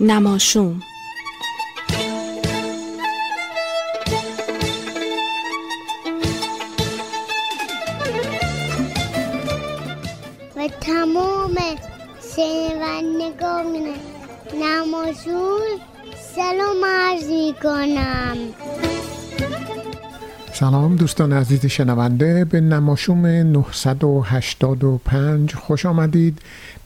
[0.00, 0.82] نماشوم.
[10.56, 11.54] و تمام
[12.36, 13.76] شنوندگان
[14.62, 15.60] نماشون
[16.34, 18.36] سلام عرض می کنم
[20.60, 26.38] سلام دوستان عزیز شنونده به نماشوم 985 خوش آمدید.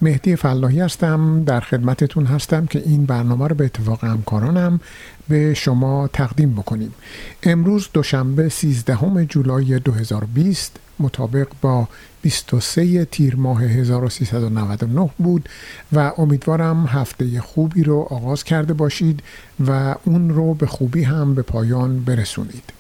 [0.05, 4.81] مهدی فلاحی هستم در خدمتتون هستم که این برنامه رو به اتفاق همکارانم
[5.29, 6.95] به شما تقدیم بکنیم.
[7.43, 11.89] امروز دوشنبه 13 جولای 2020 مطابق با
[12.23, 15.49] 23 تیر ماه 1399 بود
[15.93, 19.23] و امیدوارم هفته خوبی رو آغاز کرده باشید
[19.67, 22.73] و اون رو به خوبی هم به پایان برسونید.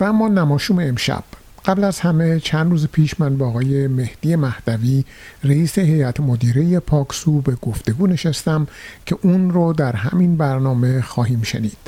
[0.00, 1.24] و اما نماشوم امشب
[1.64, 5.04] قبل از همه چند روز پیش من با آقای مهدی مهدوی
[5.44, 8.66] رئیس هیئت مدیره پاکسو به گفتگو نشستم
[9.06, 11.78] که اون رو در همین برنامه خواهیم شنید.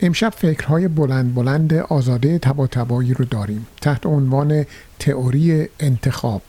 [0.00, 4.66] امشب فکرهای بلند بلند آزاده تبا تبایی رو داریم تحت عنوان
[4.98, 6.42] تئوری انتخاب.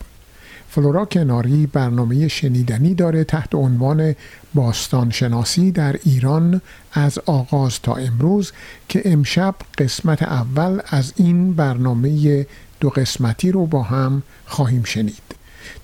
[0.69, 4.15] فلورا کناری برنامه شنیدنی داره تحت عنوان
[4.53, 6.61] باستان شناسی در ایران
[6.93, 8.51] از آغاز تا امروز
[8.89, 12.45] که امشب قسمت اول از این برنامه
[12.79, 15.35] دو قسمتی رو با هم خواهیم شنید.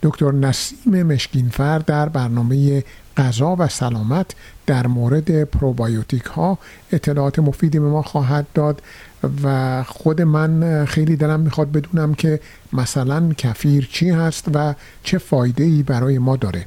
[0.04, 2.84] دکتر نسیم مشکینفر در برنامه
[3.18, 4.32] غذا و سلامت
[4.66, 6.58] در مورد پروبایوتیک ها
[6.92, 8.82] اطلاعات مفیدی به ما خواهد داد.
[9.44, 12.40] و خود من خیلی دلم می‌خواد بدونم که
[12.74, 16.66] مثلا کفیر چی هست و چه فایده ای برای ما داره.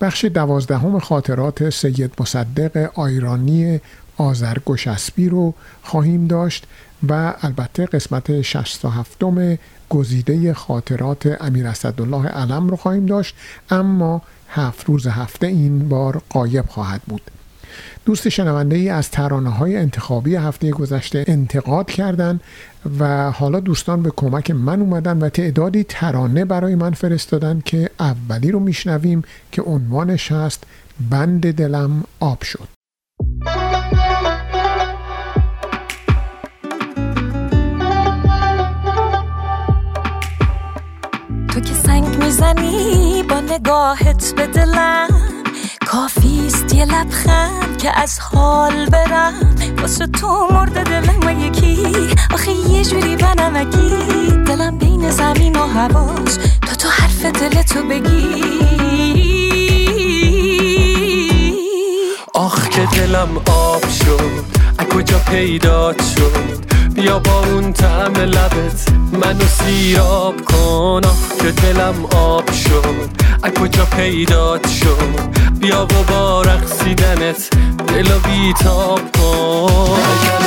[0.00, 3.80] بخش دوازدهم خاطرات سید مصدق آیرانی
[4.16, 6.66] آزرگوشسبی رو خواهیم داشت
[7.08, 9.24] و البته قسمت 67
[9.88, 13.36] گزیده خاطرات امیر اسدالله علم رو خواهیم داشت
[13.70, 17.30] اما هفت روز هفته این بار قایب خواهد بود.
[18.04, 22.40] دوست شنونده ای از ترانه های انتخابی هفته گذشته انتقاد کردند
[22.98, 28.50] و حالا دوستان به کمک من اومدن و تعدادی ترانه برای من فرستادن که اولی
[28.50, 30.64] رو میشنویم که عنوانش هست
[31.10, 32.68] بند دلم آب شد.
[41.48, 45.33] تو که سنگ می‌زنی با نگاهت به دلم
[45.94, 49.56] کافیست یه لبخند که از حال برم.
[49.78, 51.76] واسه تو مرد دلم یکی.
[52.34, 53.88] آخه یه جوری بنمکی
[54.46, 56.40] دلم بین زمین و هواست.
[56.66, 58.44] تا تو حرف دلتو بگی.
[62.34, 64.44] آخ که دلم آب شد.
[64.78, 71.00] از کجا پیدات شد؟ بیا با اون طعم لبت منو سیراب کن.
[71.40, 73.10] که دلم آب شد.
[73.42, 75.20] از کجا پیدات شد؟
[75.60, 77.50] بیا و با رقصیدنت
[77.86, 80.43] دلو بیتاب کن.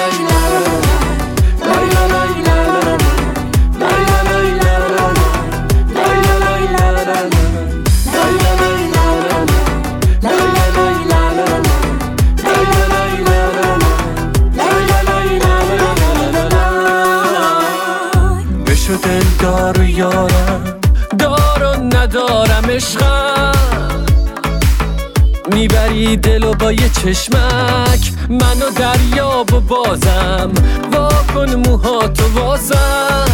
[25.97, 30.51] می‌بری دل و با یه چشمک منو دریاب و بازم.
[30.91, 33.25] واکن موهاتو وازم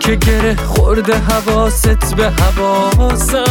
[0.00, 3.44] که گره خورده حواست به حواسم.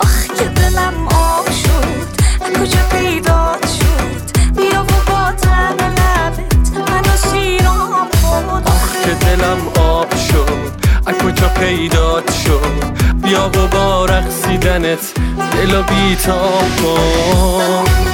[0.00, 2.08] آخ که دلم آب شد
[2.40, 8.62] از کجا پیدات شد؟ بیا و با طعم لبت منو سیرام کن.
[8.66, 10.70] آخ که دلم آب شد
[11.06, 18.10] از کجا پیدات شد؟ بیا و با رقصیدنت دل و بیتاب کن.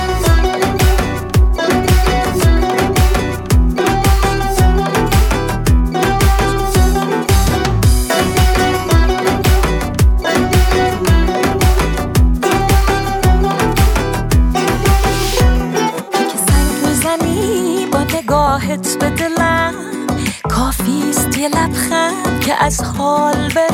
[19.00, 19.74] به دلم
[20.50, 23.65] کافیست یه لبخند که از حال به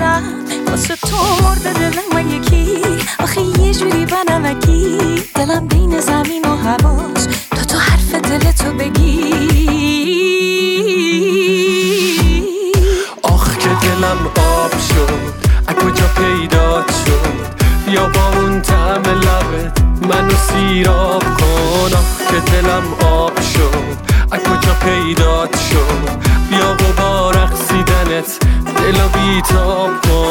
[29.33, 30.23] بیتاب کن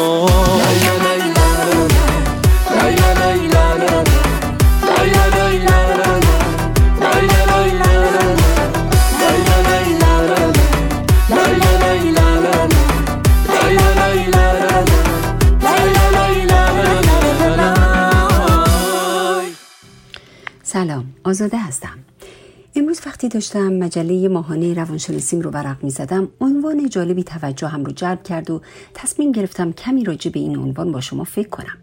[20.64, 21.81] سلام آزاده هستم.
[23.32, 28.50] داشتم مجله ماهانه روانشناسیم رو ورق می زدم عنوان جالبی توجه هم رو جلب کرد
[28.50, 28.60] و
[28.94, 31.78] تصمیم گرفتم کمی راجع به این عنوان با شما فکر کنم.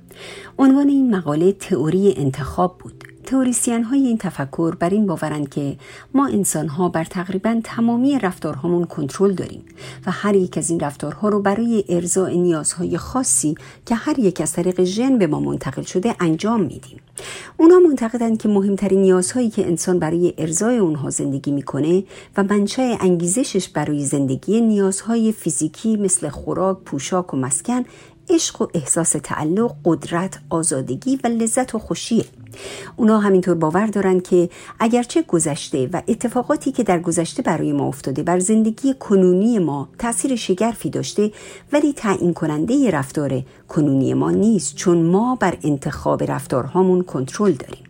[0.60, 2.99] عنوان این مقاله تئوری انتخاب بود.
[3.30, 5.78] تئوریسین های این تفکر بر این باورند که
[6.14, 9.66] ما انسان ها بر تقریبا تمامی رفتارهامون کنترل داریم
[10.06, 13.56] و هر یک از این رفتارها رو برای ارضاء نیازهای خاصی
[13.86, 17.00] که هر یک از طریق ژن به ما منتقل شده انجام میدیم.
[17.58, 22.04] اونا معتقدند که مهمترین نیازهایی که انسان برای ارزای اونها زندگی می‌کنه
[22.38, 27.84] و منشأ انگیزشش برای زندگی نیازهای فیزیکی مثل خوراک، پوشاک و مسکن
[28.30, 32.26] عشق و احساس تعلق، قدرت، آزادگی و لذت و خوشیه.
[32.96, 34.50] اونا همینطور باور دارند که
[34.80, 40.36] اگرچه گذشته و اتفاقاتی که در گذشته برای ما افتاده بر زندگی کنونی ما تاثیر
[40.36, 41.31] شگرفی داشته
[41.72, 47.89] ولی تعیین کننده رفتار کنونی ما نیست چون ما بر انتخاب رفتارهامون کنترل داریم.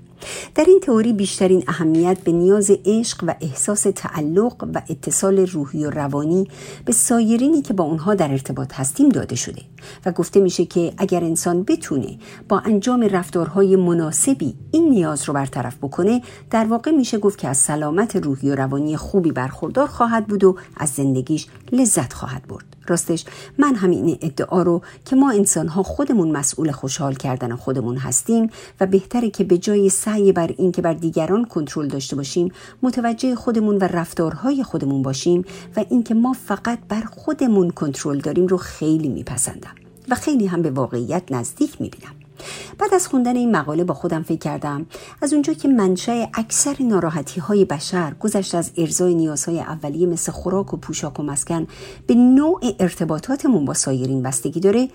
[0.55, 5.89] در این تئوری بیشترین اهمیت به نیاز عشق و احساس تعلق و اتصال روحی و
[5.89, 6.47] روانی
[6.85, 9.61] به سایرینی که با اونها در ارتباط هستیم داده شده
[10.05, 12.17] و گفته میشه که اگر انسان بتونه
[12.49, 17.57] با انجام رفتارهای مناسبی این نیاز رو برطرف بکنه در واقع میشه گفت که از
[17.57, 22.68] سلامت روحی و روانی خوبی برخوردار خواهد بود و از زندگیش لذت خواهد برد.
[22.89, 23.25] راستش.
[23.57, 28.49] من همین ادعا رو که ما انسان ها خودمون مسئول خوشحال کردن خودمون هستیم
[28.81, 32.51] و بهتره که به جای سعی بر این که بر دیگران کنترل داشته باشیم
[32.83, 35.45] متوجه خودمون و رفتارهای خودمون باشیم
[35.75, 39.75] و اینکه ما فقط بر خودمون کنترل داریم رو خیلی میپسندم
[40.09, 42.28] و خیلی هم به واقعیت نزدیک می‌بینم.
[42.77, 44.85] بعد از خوندن این مقاله با خودم فکر کردم.
[45.21, 50.73] از اونجا که منشأ اکثر ناراحتی های بشر گذشت از ارزای نیازهای اولیه مثل خوراک
[50.73, 51.67] و پوشاک و مسکن
[52.07, 54.89] به نوع ارتباطاتمون با سایرین بستگی داره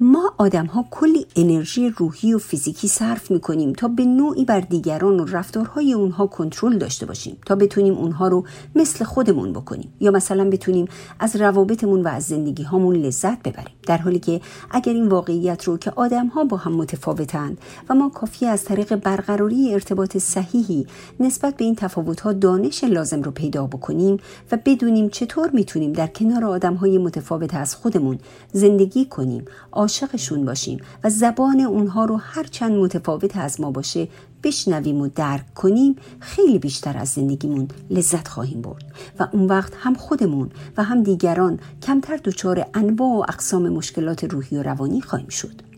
[0.00, 4.60] ما آدم ها کلی انرژی روحی و فیزیکی صرف می کنیم تا به نوعی بر
[4.60, 8.44] دیگران و رفتارهای اونها کنترل داشته باشیم تا بتونیم اونها رو
[8.74, 13.74] مثل خودمون بکنیم یا مثلا بتونیم از روابطمون و از زندگی هامون لذت ببریم.
[13.86, 14.40] در حالی که
[14.70, 17.58] اگر این واقعیت رو که آدم ها با هم متفاوتند
[17.88, 20.86] و ما کافی از طریق برقراری ارتباط صحیحی
[21.20, 24.16] نسبت به این تفاوت ها دانش لازم رو پیدا بکنیم
[24.52, 28.18] و بدونیم چطور می‌تونیم در کنار آدم های متفاوت از خودمون
[28.52, 29.44] زندگی کنیم
[29.82, 34.08] عاشقشون باشیم و زبان اونها رو هر چند متفاوت از ما باشه
[34.42, 38.84] بشنویم و درک کنیم خیلی بیشتر از زندگیمون لذت خواهیم برد.
[39.18, 44.56] و اون وقت هم خودمون و هم دیگران کمتر دچار انواع و اقسام مشکلات روحی
[44.56, 45.71] و روانی خواهیم شد.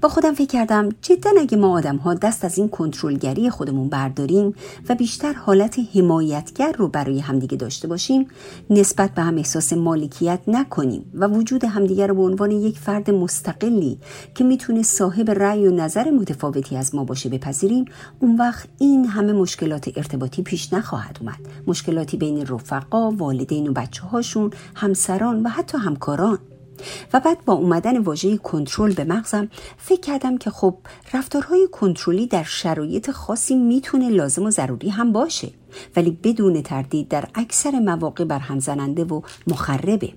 [0.00, 4.54] با خودم فکر کردم جدا اگه ما آدم ها دست از این کنترلگری خودمون برداریم
[4.88, 8.26] و بیشتر حالت حمایتگر رو برای همدیگه داشته باشیم
[8.70, 13.98] نسبت به هم احساس مالکیت نکنیم و وجود همدیگه رو به عنوان یک فرد مستقلی
[14.34, 17.84] که می‌تونه صاحب رأی و نظر متفاوتی از ما باشه بپذیریم
[18.20, 21.38] اون وقت این همه مشکلات ارتباطی پیش نخواهد اومد.
[21.66, 26.38] مشکلاتی بین رفقا والدین و بچه هاشون همسران و حتی همکاران.
[27.12, 30.76] و بعد با اومدن واژه کنترل به مغزم فکر کردم که خب
[31.14, 35.50] رفتارهای کنترلی در شرایط خاصی می‌تونه لازم و ضروری هم باشه
[35.96, 40.12] ولی بدون تردید در اکثر مواقع برهم زننده و مخربه.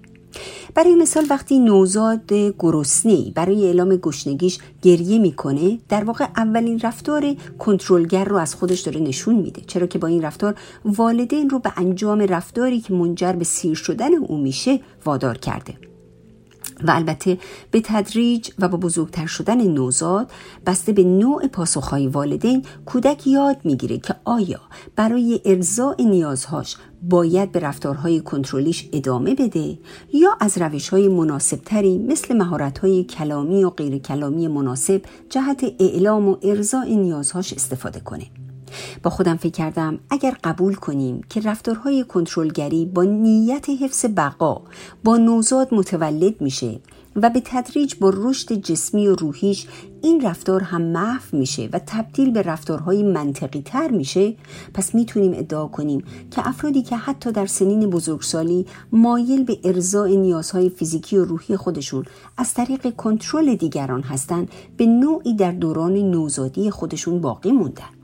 [0.76, 8.26] برای مثال وقتی نوزاد گرسنه برای اعلام گشنگیش گریه می‌کنه در واقع اولین رفتار کنترلگر
[8.26, 12.22] رو از خودش داره نشون میده چرا که با این رفتار والدین رو به انجام
[12.22, 15.89] رفتاری که منجر به سیر شدن او میشه وادار کرده.
[16.84, 17.38] و البته
[17.72, 20.32] به تدریج و با بزرگتر شدن نوزاد
[20.66, 24.62] بسته به نوع پاسخهای والدین کودک یاد می‌گیره که آیا
[24.96, 26.76] برای ارضاء نیازهاش
[27.10, 29.78] باید به رفتارهای کنترلیش ادامه بده
[30.14, 36.86] یا از روشهای مناسبتری مثل مهارتهای کلامی و غیر کلامی مناسب جهت اعلام و ارضاء
[36.86, 38.26] نیازهاش استفاده کنه.
[39.04, 44.62] با خودم فکر کردم اگر قبول کنیم که رفتارهای کنترلگری با نیت حفظ بقا
[45.04, 46.80] با نوزاد متولد میشه
[47.16, 49.68] و به تدریج با رشد جسمی و روحیش
[50.02, 54.36] این رفتار هم محو میشه و تبدیل به رفتارهای منطقی تر میشه
[54.74, 60.70] پس می‌تونیم ادعا کنیم که افرادی که حتی در سنین بزرگسالی مایل به ارزای نیازهای
[60.70, 62.06] فیزیکی و روحی خودشون
[62.38, 67.99] از طریق کنترل دیگران هستند به نوعی در دوران نوزادی خودشون باقی موندن.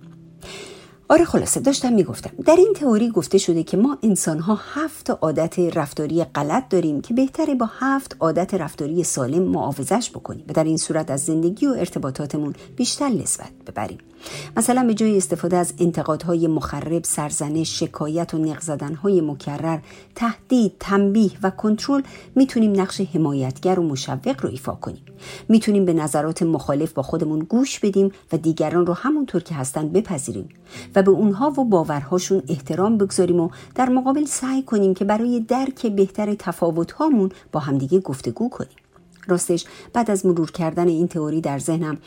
[1.09, 2.29] آره خلاصه داشتم می‌گفتم.
[2.45, 7.13] در این تئوری گفته شده که ما انسان ها هفت عادت رفتاری غلط داریم که
[7.13, 11.69] بهتره با هفت عادت رفتاری سالم معاوضش بکنیم و در این صورت از زندگی و
[11.69, 13.97] ارتباطاتمون بیشتر لذت ببریم.
[14.57, 19.79] مثلا به جای استفاده از انتقادهای مخرب سرزنش شکایت و نق زدنهای مکرر
[20.15, 22.01] تهدید تنبیه و کنترل
[22.35, 25.01] می‌تونیم نقش حمایتگر و مشوق رو ایفا کنیم.
[25.49, 30.49] می‌تونیم به نظرات مخالف با خودمون گوش بدیم و دیگران رو همونطور که هستن بپذیریم
[30.95, 35.87] و به اونها و باورهاشون احترام بگذاریم و در مقابل سعی کنیم که برای درک
[35.87, 38.77] بهتر تفاوتهامون با همدیگه گفتگو کنیم.
[39.27, 41.97] راستش بعد از مرور کردن این تئوری در ذهنم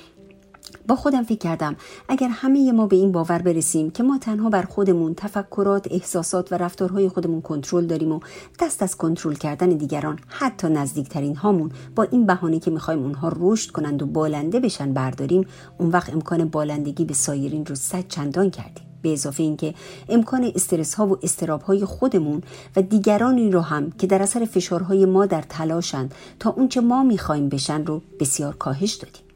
[0.88, 1.76] با خودم فکر کردم
[2.09, 6.54] اگر همه ما به این باور برسیم که ما تنها بر خودمون تفکرات احساسات و
[6.54, 8.21] رفتارهای خودمون کنترل داریم و
[8.61, 13.71] دست از کنترل کردن دیگران حتی نزدیکترین هامون با این بهانه که می‌خوایم اونها رشد
[13.71, 15.47] کنند و بالنده بشن برداریم
[15.78, 18.85] اون وقت امکان بالندگی به سایرین رو صد چندان کردیم.
[19.02, 19.75] به اضافه اینکه
[20.09, 22.42] امکان استرس ها و استراب های خودمون
[22.76, 27.49] و دیگرانی رو هم که در اثر فشارهای ما در تلاشند تا اونچه ما می‌خوایم
[27.49, 29.27] بشن رو بسیار کاهش دادیم.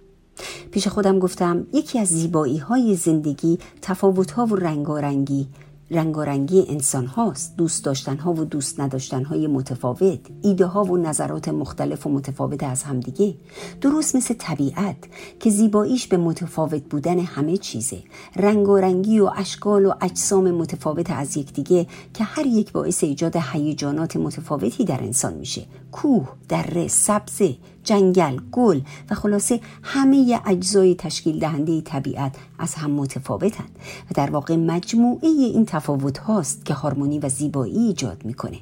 [0.71, 5.49] پیش خودم گفتم یکی از زیبایی های زندگی تفاوت ها و رنگارنگی.
[5.93, 10.21] رنگارنگی انسان هاست دوست داشتن ها و دوست نداشتن های متفاوت.
[10.43, 13.35] ایده ها و نظرات مختلف و متفاوت از همدیگه.
[13.81, 14.97] درست مثل طبیعت
[15.41, 17.99] که زیباییش به متفاوت بودن همه چیزه.
[18.37, 24.85] رنگارنگی و اشکال و اجسام متفاوت از یکدیگه که هر یک باعث ایجاد هیجانات متفاوتی
[24.85, 25.63] در انسان میشه.
[25.93, 33.79] کوه دره سبزه جنگل گل و خلاصه همه اجزای تشکیل دهنده طبیعت از هم متفاوتند
[34.11, 38.59] و در واقع مجموعه این تفاوت هاست که هارمونی و زیبایی ایجاد می‌کنه.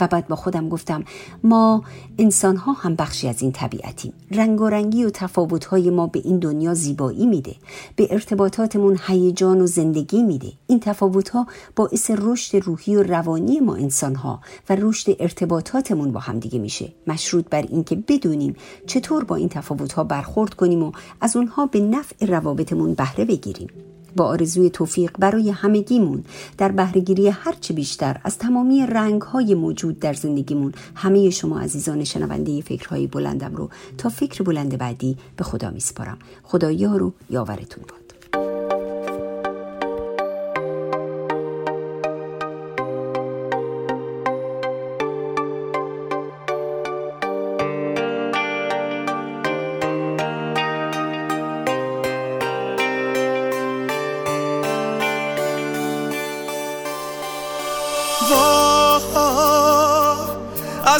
[0.00, 1.04] و بعد با خودم گفتم
[1.44, 1.82] ما
[2.18, 4.12] انسان ها هم بخشی از این طبیعتیم.
[4.30, 7.54] رنگ و رنگی و تفاوت های ما به این دنیا زیبایی میده.
[7.96, 10.52] به ارتباطاتمون هیجان و زندگی میده.
[10.66, 11.46] این تفاوت ها
[11.76, 16.92] باعث رشد روحی و روانی ما انسان ها و رشد ارتباطاتمون با هم دیگه میشه.
[17.06, 18.56] مشروط بر اینکه بدونیم
[18.86, 23.68] چطور با این تفاوت ها برخورد کنیم و از اونها به نفع روابطمون بهره بگیریم.
[24.16, 26.24] با آرزوی توفیق برای همگیمون.
[26.58, 32.60] در بهرهگیری هرچه بیشتر از تمامی رنگ های موجود در زندگیمون همه شما عزیزان شنونده
[32.60, 36.18] فکرهای بلندم رو تا فکر بلند بعدی به خدا میسپارم.
[36.42, 38.01] خدا یار و یاورتون باد.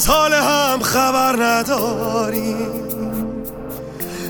[0.02, 2.82] از حال هم خبر نداریم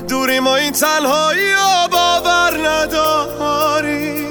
[0.07, 4.25] دوری ما این تنهایی یا باور نداریم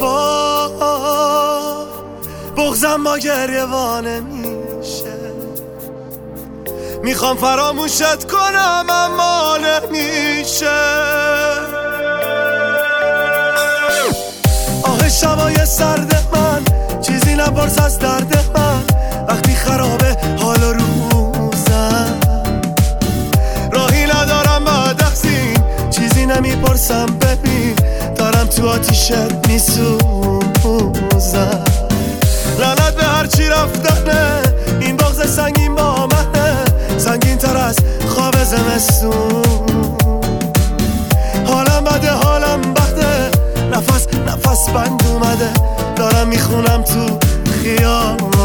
[0.00, 0.68] وا
[2.56, 5.18] بغزم با گریوانه میشه.
[7.02, 10.80] می‌خوام فراموشت کنم اما نمیشه.
[14.82, 16.64] آه شبای سرد من
[17.02, 18.65] چیزی نپرس از درد من.
[19.66, 22.20] خرابه حال روزم
[23.72, 25.58] راهی ندارم بعد اخزین
[25.90, 27.06] چیزی نمی‌پرسم.
[27.06, 27.74] ببین
[28.16, 30.40] دارم تو آتیشت میسوزم.
[32.58, 34.42] لعنت به هرچی رفتنه
[34.80, 36.64] این بغز سنگین با منه.
[36.98, 37.76] سنگین تر از
[38.08, 39.42] خواب زمستون.
[41.46, 43.30] حالم بده حالم بده.
[43.72, 45.50] نفس نفس بند اومده.
[45.96, 47.18] دارم می‌خونم تو
[47.62, 48.36] خیابون.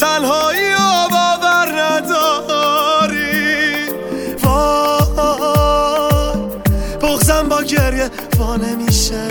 [0.00, 3.42] تنهایی و باور نداری.
[4.44, 5.02] وای
[7.02, 9.28] بغزم با گریه وا نمیشه.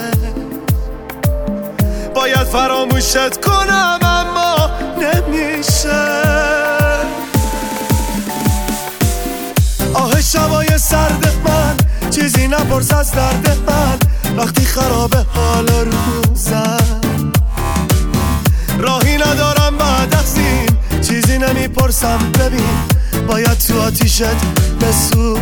[2.15, 6.21] باید فراموشت کنم اما نمیشه.
[9.93, 11.75] آه شبای سرد من
[12.09, 13.99] چیزی نپرس از درد من.
[14.37, 16.90] وقتی خرابه حال روزم.
[21.71, 22.79] چیزی نمی‌پرسم ببین
[23.27, 24.23] باید تو آتیشت
[24.81, 25.41] بسوزم.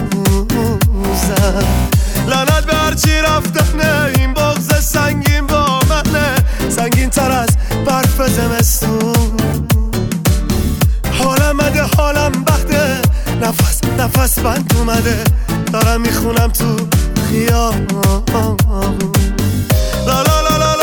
[2.27, 6.35] لعنت به هرچی رفتنه این بغز سنگین با منه.
[6.69, 7.49] سنگین تر از
[7.85, 9.37] برف زمستون.
[11.19, 13.01] حالم مده حالم بخته
[13.41, 15.23] نفس نفس بند اومده.
[15.73, 16.75] دارم می‌خونم تو
[20.07, 20.78] لا لا لا لا لا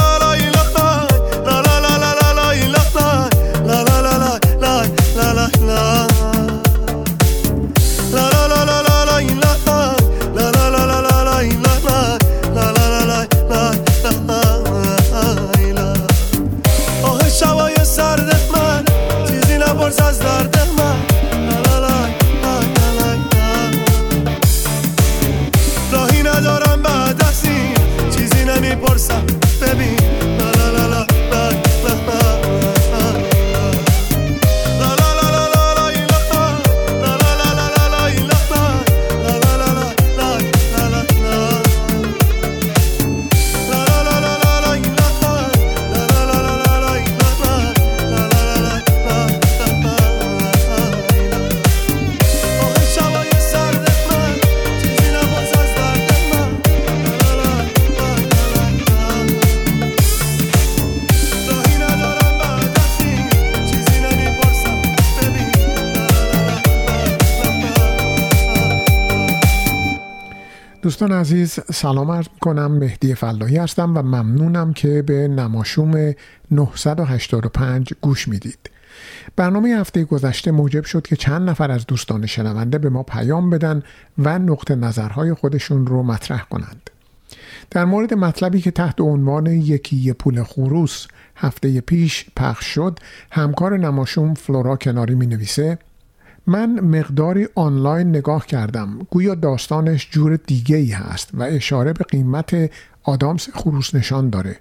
[71.06, 76.14] دوستان عزیز سلام عرض کنم مهدی فلاحی هستم و ممنونم که به نماشوم
[76.50, 78.70] 985 گوش می‌دید.
[79.36, 83.82] برنامه هفته گذشته موجب شد که چند نفر از دوستان شنونده به ما پیام بدن
[84.18, 86.90] و نقطه نظرهای خودشون رو مطرح کنند.
[87.70, 92.98] در مورد مطلبی که تحت عنوان یکی پول خروس هفته پیش پخش شد
[93.30, 95.78] همکار نماشوم فلورا کناری می نویسه
[96.46, 98.98] من مقداری آنلاین نگاه کردم.
[99.10, 102.70] گویا داستانش جور دیگه ای هست و اشاره به قیمت
[103.02, 104.56] آدامس خروس نشان داره.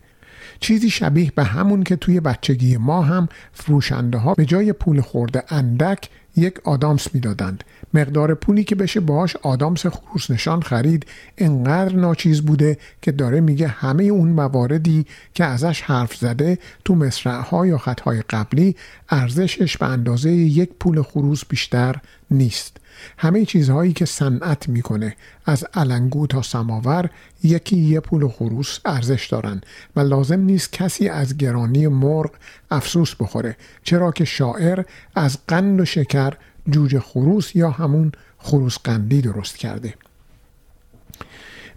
[0.60, 5.43] چیزی شبیه به همون که توی بچگی ما هم فروشنده ها به جای پول خورده
[5.50, 7.63] اندک یک آدامس می‌دادند.
[7.95, 11.05] مقدار پولی که بشه باهاش آدامس خروس نشان خرید.
[11.38, 17.67] انقدر ناچیز بوده که داره میگه همه اون مواردی که ازش حرف زده تو مصرعها
[17.67, 18.75] یا خطهای قبلی
[19.10, 21.95] ارزشش به اندازه یک پول خروس بیشتر
[22.31, 22.77] نیست.
[23.17, 27.10] همه چیزهایی که صنعت می‌کنه از علنگو تا سماور
[27.43, 29.62] یکی یه پول خروس ارزش دارن
[29.95, 32.31] و لازم نیست کسی از گرانی مرغ
[32.71, 33.58] افسوس بخوره.
[33.84, 34.84] چرا که شاعر
[35.15, 36.34] از قند و شکر
[36.69, 39.93] جوجه خروس یا همون خروس قندی درست کرده.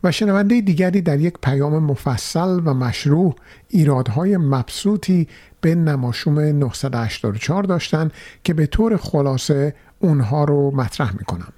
[0.05, 3.37] و شنونده دیگری در یک پیام مفصل و مشروع
[3.69, 5.29] ایرادهای مبسوطی
[5.61, 8.11] به نماشوم 984 داشتن
[8.45, 11.53] که به طور خلاصه اونها رو مطرح می‌کنم.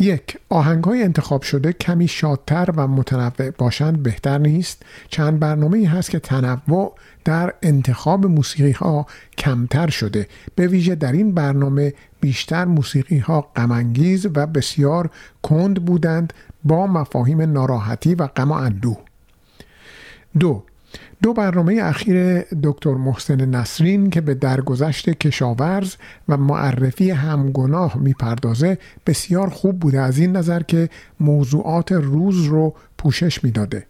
[0.00, 4.82] یک آهنگ های انتخاب شده کمی شادتر و متنوع باشند بهتر نیست.
[5.08, 9.06] چند برنامه ای هست که تنوع در انتخاب موسیقی ها
[9.38, 10.28] کمتر شده.
[10.54, 15.10] به ویژه در این برنامه بیشتر موسیقی ها غمانگیز و بسیار
[15.42, 16.32] کند بودند
[16.64, 18.98] با مفاهیم ناراحتی و غم و اندوه.
[20.38, 20.62] دو
[21.22, 25.94] دو برنامه اخیر دکتر محسن نسرین که به درگذشت کشاورز
[26.28, 30.88] و معرفی همگناه می‌پردازه بسیار خوب بوده از این نظر که
[31.20, 33.86] موضوعات روز رو پوشش می‌داده.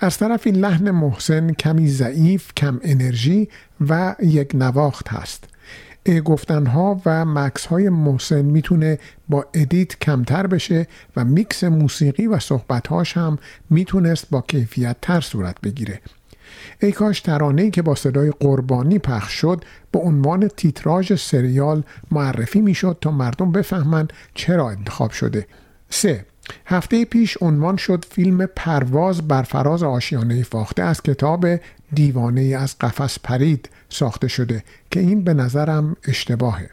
[0.00, 3.48] از طرفی لحن محسن کمی ضعیف کم انرژی
[3.88, 5.44] و یک نواخت هست.
[6.24, 13.16] گفتنها و مکس های محسن می‌تونه با ادیت کمتر بشه و میکس موسیقی و صحبتهاش
[13.16, 13.38] هم
[13.70, 16.00] می‌تونست با کیفیت تر صورت بگیره.
[16.82, 22.98] ای کاش ترانه‌ای که با صدای قربانی پخش شد به عنوان تیتراژ سریال معرفی می‌شد
[23.00, 25.46] تا مردم بفهمند چرا انتخاب شده.
[25.90, 26.24] 3.
[26.66, 31.46] هفته پیش عنوان شد فیلم پرواز بر فراز آشیانه فاخته از کتاب
[31.92, 36.70] دیوانه از قفس پرید ساخته شده که این به نظرم اشتباهه.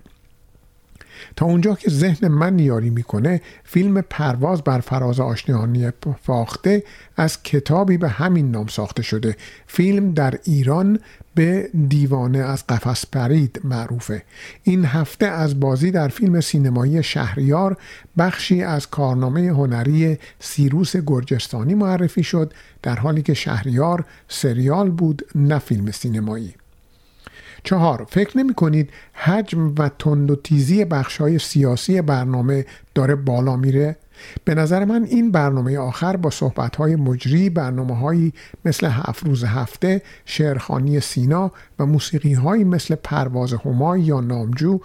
[1.36, 5.90] تا اونجا که ذهن من یاری می‌کنه فیلم پرواز بر فراز آشنیانی
[6.24, 6.84] فاخته
[7.18, 9.36] از کتابی به همین نام ساخته شده.
[9.68, 11.00] فیلم در ایران
[11.36, 14.24] به دیوانه از قفس پرید معروفه.
[14.64, 17.78] این هفته از بازی در فیلم سینمایی شهریار
[18.18, 22.54] بخشی از کارنامه هنری سیروس گرجستانی معرفی شد
[22.84, 26.54] در حالی که شهریار سریال بود نه فیلم سینمایی.
[27.64, 33.56] چهار فکر نمی کنید حجم و تند و تیزی بخش های سیاسی برنامه داره بالا
[33.56, 33.96] میره؟
[34.46, 38.34] به نظر من این برنامه آخر با صحبت های مجری برنامه هایی
[38.66, 44.80] مثل هفت روز هفته شعرخانی سینا و موسیقی هایی مثل پرواز همای یا نامجو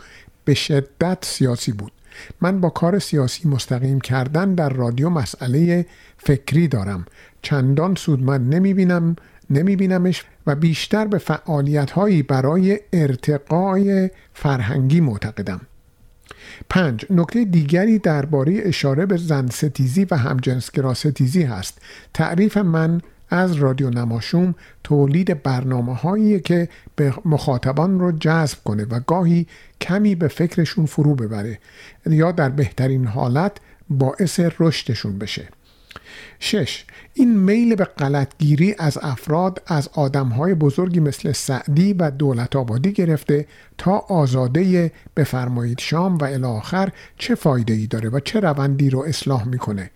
[0.44, 1.92] به شدت سیاسی بود
[2.40, 5.86] من با کار سیاسی مستقیم کردن در رادیو مسئله
[6.18, 7.06] فکری دارم
[7.42, 9.16] چندان سود من نمی بینم
[9.50, 15.61] نمی بینمش و بیشتر به فعالیت هایی برای ارتقای فرهنگی معتقدم.
[16.68, 21.78] پنج نکته دیگری درباره اشاره به زن ستیزی و همجنسگرا ستیزی هست.
[22.14, 24.54] تعریف من از رادیو نماشوم
[24.85, 29.46] تولید برنامه هایی که به مخاطبان رو جذب کنه و گاهی
[29.80, 31.59] کمی به فکرشون فرو ببره
[32.06, 33.52] یا در بهترین حالت
[33.90, 35.48] باعث رشدشون بشه.
[36.40, 36.85] شش.
[37.14, 43.46] این میل به غلطگیری از افراد از آدمهای بزرگی مثل سعدی و دولت آبادی گرفته
[43.79, 49.49] تا آزاده بفرمایید شام و الاخر چه فایده ای داره و چه روندی رو اصلاح
[49.49, 49.90] می‌کنه.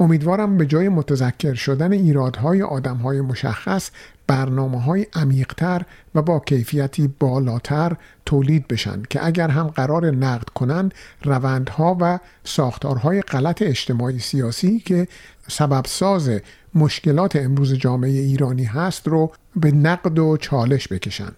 [0.00, 3.90] امیدوارم به جای متذکر شدن ایرادهای آدمهای مشخص
[4.26, 5.82] برنامه های عمیقتر
[6.14, 13.22] و با کیفیتی بالاتر تولید بشن که اگر هم قرار نقد کنن روندها و ساختارهای
[13.22, 15.08] غلط اجتماعی سیاسی که
[15.48, 16.30] سبب ساز
[16.74, 21.32] مشکلات امروز جامعه ایرانی هست رو به نقد و چالش بکشن.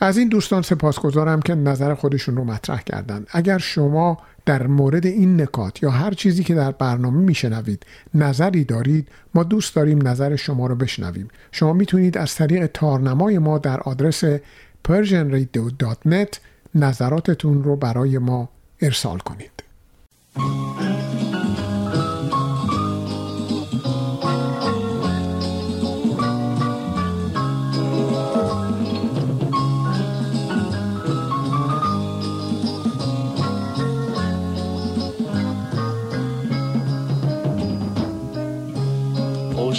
[0.00, 5.40] از این دوستان سپاسگزارم که نظر خودشون رو مطرح کردند اگر شما در مورد این
[5.40, 10.66] نکات یا هر چیزی که در برنامه میشنوید نظری دارید ما دوست داریم نظر شما
[10.66, 11.28] رو بشنویم.
[11.52, 14.24] شما می‌تونید از طریق تارنمای ما در آدرس
[14.88, 16.36] persianradio.net
[16.74, 18.48] نظراتتون رو برای ما
[18.80, 19.62] ارسال کنید.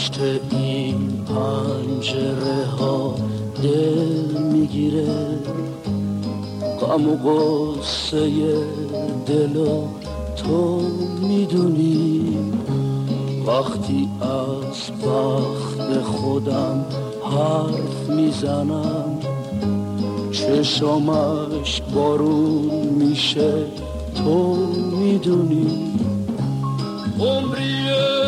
[0.04, 0.20] پشت
[0.52, 3.16] این پنجره ها
[3.64, 5.08] دل می‌گیره.
[6.82, 8.30] غم و قصه
[9.26, 9.88] دل و
[10.36, 10.82] تو
[11.22, 12.38] می‌دونی.
[13.48, 16.86] وقتی از بخت خودم
[17.24, 19.20] حرف می‌زنم
[20.32, 23.54] چشمش بارون میشه
[24.16, 24.56] تو
[25.00, 25.94] می‌دونی.
[27.20, 28.23] عمریه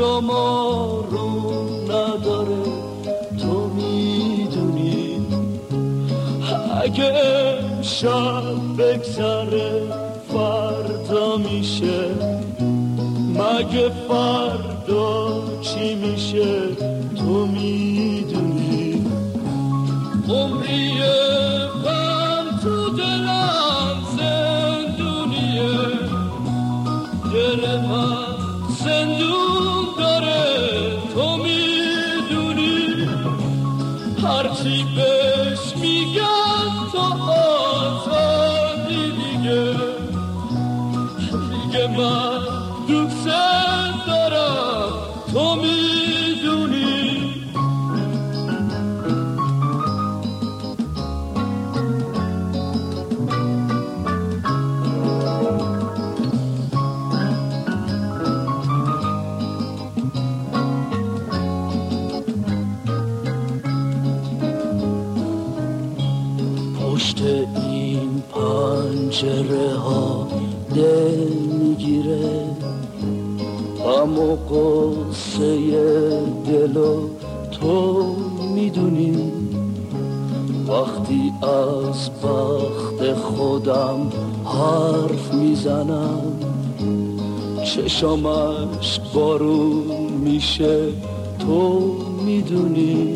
[0.00, 1.30] شما رو
[1.84, 2.62] نداره.
[3.40, 5.26] تو می‌دونی.
[6.82, 7.12] اگه
[7.82, 8.42] شب
[8.78, 9.82] بگذره
[10.28, 12.04] فردا میشه.
[13.34, 14.29] مگه فردا
[87.84, 90.88] چشامش بارون میشه.
[91.38, 93.09] تو می‌دونی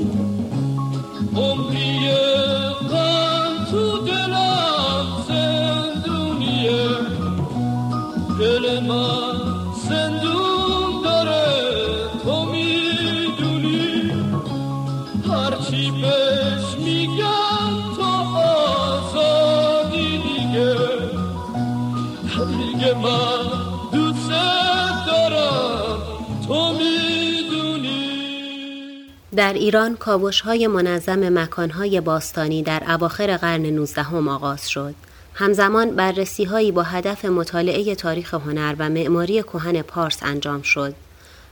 [29.45, 34.95] در ایران کاوش های منظم مکان های باستانی در اواخر قرن 19 هم آغاز شد.
[35.35, 40.95] همزمان بررسی هایی با هدف مطالعه تاریخ هنر و معماری کهن پارس انجام شد.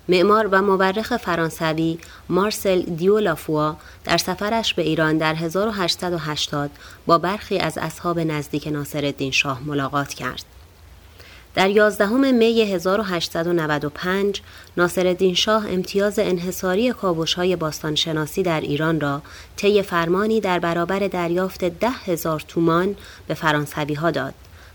[0.08, 6.70] معمار و مورخ فرانسوی مارسل دیولافوا در سفرش به ایران در 1880
[7.06, 10.44] با برخی از اصحاب نزدیک ناصرالدین شاه ملاقات کرد.
[11.54, 14.42] در 11 می 1895
[14.76, 19.22] ناصرالدین شاه امتیاز انحصاری کاوش‌های باستانشناسی در ایران را
[19.56, 24.34] طی فرمانی در برابر دریافت ده هزار تومان به فرانسوی ها داد.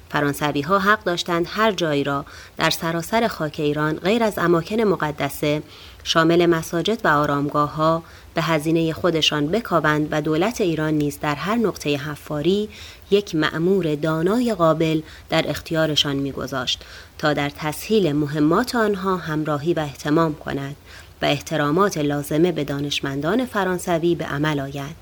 [0.10, 2.26] فرانسوی ها حق داشتند هر جایی را
[2.58, 5.64] در سراسر خاک ایران غیر از اماکن مقدسه
[6.04, 8.04] شامل مساجد و آرامگاه ها
[8.38, 12.70] به هزینه خودشان بکاوند و دولت ایران نیز در هر نقطه حفاری
[13.12, 16.84] یک مأمور دانای قابل در اختیارشان میگذاشت
[17.18, 20.76] تا در تسهیل مهمات آنها همراهی و احتمام کند
[21.22, 24.96] و احترامات لازمه به دانشمندان فرانسوی به عمل آید.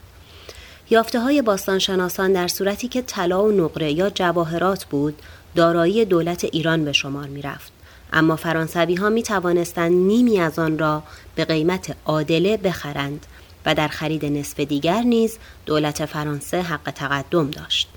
[0.90, 5.22] یافته های باستانشناسان در صورتی که طلا و نقره یا جواهرات بود
[5.56, 7.75] دارایی دولت ایران به شمار می رفت.
[8.16, 11.04] اما فرانسوی ها می توانستند نیمی از آن را
[11.36, 13.26] به قیمت عادله بخرند
[13.66, 17.90] و در خرید نصف دیگر نیز دولت فرانسه حق تقدم داشت.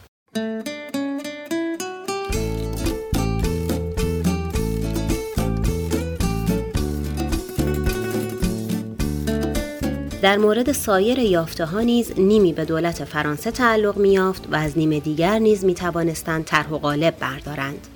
[10.23, 14.79] در مورد سایر یافته ها نیز نیمی به دولت فرانسه تعلق می یافت و از
[14.79, 17.87] نیم دیگر نیز می توانستند طرح و قالب بردارند.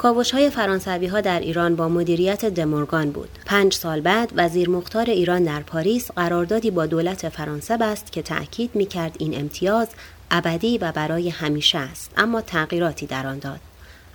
[0.00, 3.28] کاوش های فرانسوی ها در ایران با مدیریت دمورگان بود.
[3.46, 8.70] پنج سال بعد وزیر مختار ایران در پاریس قراردادی با دولت فرانسه بست که تأکید
[8.74, 9.88] می کرد این امتیاز
[10.30, 13.60] ابدی و برای همیشه است اما تغییراتی در آن داد.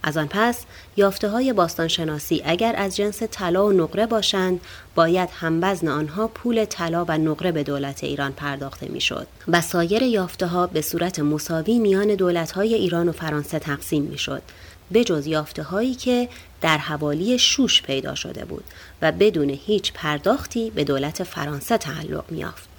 [0.04, 0.66] از آن پس
[0.98, 4.62] یافته های باستانشناسی اگر از جنس طلا و نقره باشند
[4.96, 10.48] باید هموزن آنها پول طلا و نقره به دولت ایران پرداخته می‌شد و سایر یافته
[10.48, 14.42] ها به صورت مساوی میان دولت های ایران و فرانسه تقسیم می‌شد
[14.94, 16.30] بجز یافته هایی که
[16.62, 18.64] در حوالی شوش پیدا شده بود
[19.02, 22.70] و بدون هیچ پرداختی به دولت فرانسه تعلق میافت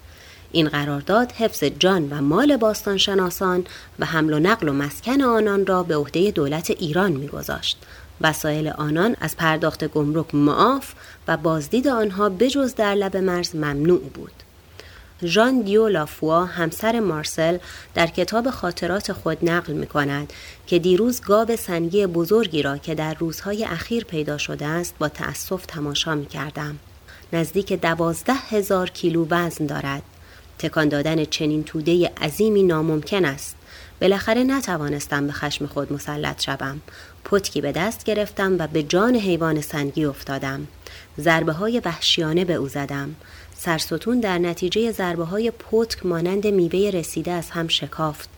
[0.52, 3.66] این قرارداد حفظ جان و مال باستانشناسان
[3.98, 7.78] و حمل و نقل و مسکن آنان را به عهده دولت ایران میگذاشت.
[8.20, 10.92] وسایل آنان از پرداخت گمرک معاف
[11.28, 14.32] و بازدید آنها بجز در لب مرز ممنوع بود.
[15.24, 17.58] ژان دیو لافوا همسر مارسل
[17.94, 20.32] در کتاب خاطرات خود نقل می کند
[20.66, 25.66] که دیروز گاب سنگی بزرگی را که در روزهای اخیر پیدا شده است با تأسف
[25.66, 26.78] تماشا می کردم.
[27.32, 30.02] نزدیک دوازده هزار کیلو وزن دارد.
[30.58, 33.56] تکان دادن چنین توده عظیمی ناممکن است.
[34.00, 36.80] بالاخره نتوانستم به خشم خود مسلط شوم.
[37.24, 40.66] پتکی به دست گرفتم و به جان حیوان سنگی افتادم.
[41.20, 43.14] ضربه های وحشیانه به او زدم.
[43.66, 48.28] سرستون در نتیجه ضربه های پتک مانند میوه رسیده از هم شکافت.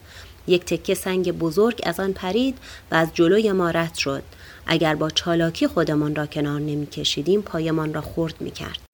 [0.46, 2.58] یک تکه سنگ بزرگ از آن پرید
[2.90, 4.22] و از جلوی ما رد شد.
[4.66, 8.87] اگر با چالاکی خودمان را کنار نمی کشیدیم پایمان را خورد می کرد.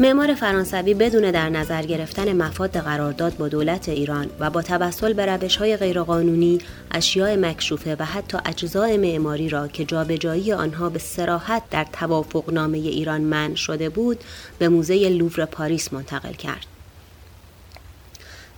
[0.00, 5.26] معمار فرانسوی بدون در نظر گرفتن مفاد قرارداد با دولت ایران و با توسل به
[5.26, 6.58] روش های غیرقانونی
[6.90, 13.20] اشیاء مکشوفه و حتی اجزای معماری را که جابجایی آنها به سراحت در توافقنامه ایران
[13.20, 14.24] من شده بود
[14.58, 16.75] به موزه لوور پاریس منتقل کرد.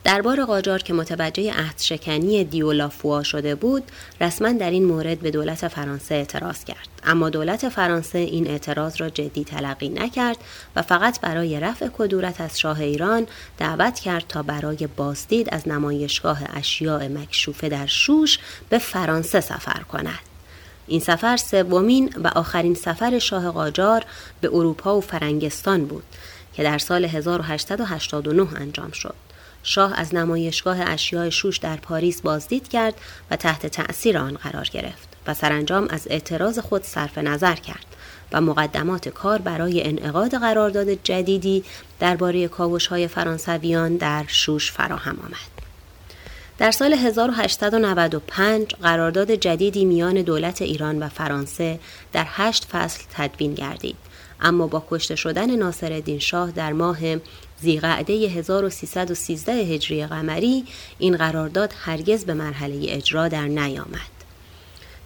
[0.09, 3.83] دربار قاجار که متوجه عهد شکنی دیولافوا شده بود
[4.21, 6.89] رسما در این مورد به دولت فرانسه اعتراض کرد.
[7.05, 10.37] اما دولت فرانسه این اعتراض را جدی تلقی نکرد
[10.77, 13.27] و فقط برای رفع کدورت از شاه ایران
[13.59, 20.19] دعوت کرد تا برای بازدید از نمایشگاه اشیاء مکشوفه در شوش به فرانسه سفر کند.
[20.87, 24.05] این سفر سومین و آخرین سفر شاه قاجار
[24.41, 26.05] به اروپا و فرنگستان بود
[26.55, 29.28] که در سال 1889 انجام شد.
[29.63, 32.95] شاه از نمایشگاه اشیاء شوش در پاریس بازدید کرد
[33.31, 37.87] و تحت تأثیر آن قرار گرفت و سرانجام از اعتراض خود صرف نظر کرد
[38.33, 41.65] و مقدمات کار برای انعقاد قرارداد جدیدی
[42.01, 42.51] درباره
[42.91, 45.59] های فرانسویان در شوش فراهم آمد.
[46.59, 51.81] در سال 1895 قرارداد جدیدی میان دولت ایران و فرانسه
[52.13, 53.97] در هشت فصل تدوین گردید
[54.41, 56.99] اما با کشته شدن ناصرالدین شاه در ماه
[57.61, 60.65] زیقعده 1313 هجری قمری
[60.99, 64.19] این قرارداد هرگز به مرحله اجرا در نیامد.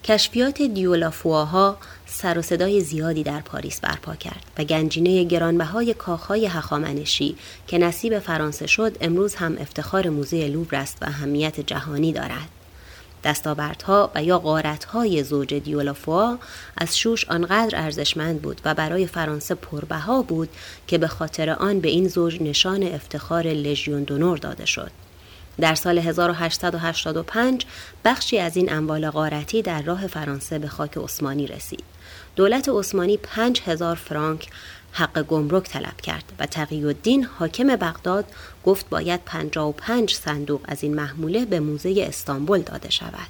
[0.04, 7.36] کشفیات دیولافواها سر و صدای زیادی در پاریس برپا کرد و گنجینه گرانبهای کاخهای هخامنشی
[7.66, 12.61] که نصیب فرانسه شد امروز هم افتخار موزه لوور است و اهمیت جهانی دارد.
[13.24, 16.38] دستاوردها و یا غارتهای زوج دیولافوا
[16.76, 20.48] از شوش آنقدر ارزشمند بود و برای فرانسه پربها بود
[20.86, 24.90] که به خاطر آن به این زوج نشان افتخار لژیون دونور داده شد.
[25.60, 27.66] در سال 1885
[28.04, 31.84] بخشی از این اموال غارتی در راه فرانسه به خاک عثمانی رسید.
[32.36, 34.48] دولت عثمانی 5000 فرانک
[34.92, 38.24] حق گمرک طلب کرد و تقی الدین حاکم بغداد
[38.64, 43.28] گفت باید 55 صندوق از این محموله به موزه استانبول داده شود.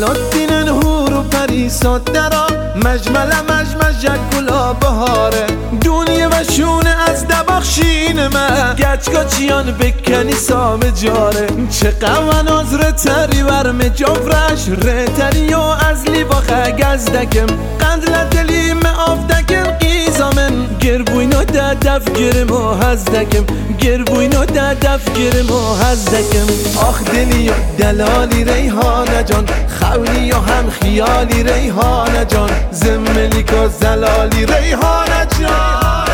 [0.00, 5.46] دینن هور و پریسات درا مجمل مجمج گلا بهاره
[5.80, 8.74] دونیه و شونه از دباخشین من.
[8.78, 11.46] گچگا چیان بکنی سام جاره.
[11.70, 17.46] چه قوان از رتری ورم جفرش رتری و از لی باخه گزدکم
[17.80, 19.81] قندل دلیم آفدکم.
[20.12, 23.44] قیزامن گربوینو ده دف گرم و هزدکم
[23.78, 26.46] گربوینو ده دف گرم و هزدکم
[26.76, 29.46] آخ دلی و دلالی ریحانه جان.
[29.80, 32.50] خولی و هم خیالی ریحانه جان.
[32.70, 36.04] زملیک و زلالی ریحانه جان.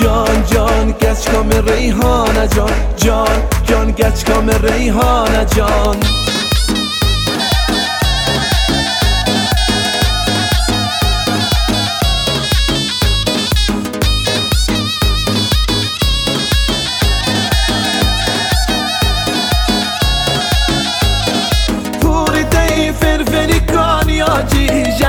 [0.00, 2.70] جان جان گچ کام ریحانه جان.
[2.96, 6.21] جان جان گچ کام ریحانه جان.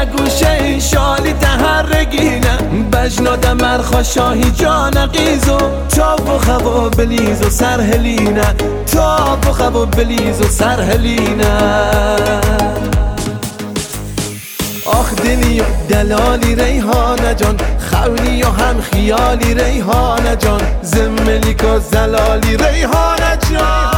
[0.06, 2.58] گوشه شالی تهرگینه
[2.92, 5.58] بجناد مرخا شاهی جان قیزو
[5.96, 8.56] تاب و خوا بلیز و سرهلینه
[8.94, 11.54] تاب و خوا بلیز و سرهلینه
[14.86, 17.58] آخ دلی و دلالی ریحانه جان.
[17.92, 20.62] خولی و هم خیالی ریحانه جان.
[20.82, 23.93] زملیک و زلالی ریحانه جان.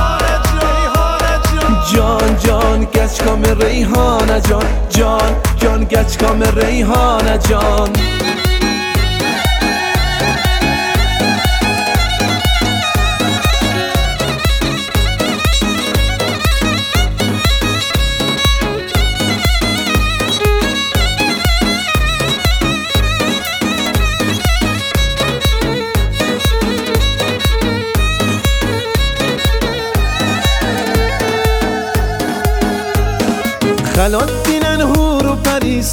[1.96, 4.66] جان جان گچ کام ریحانه جان.
[4.90, 7.90] جان جان گچ کام ریحانه جان.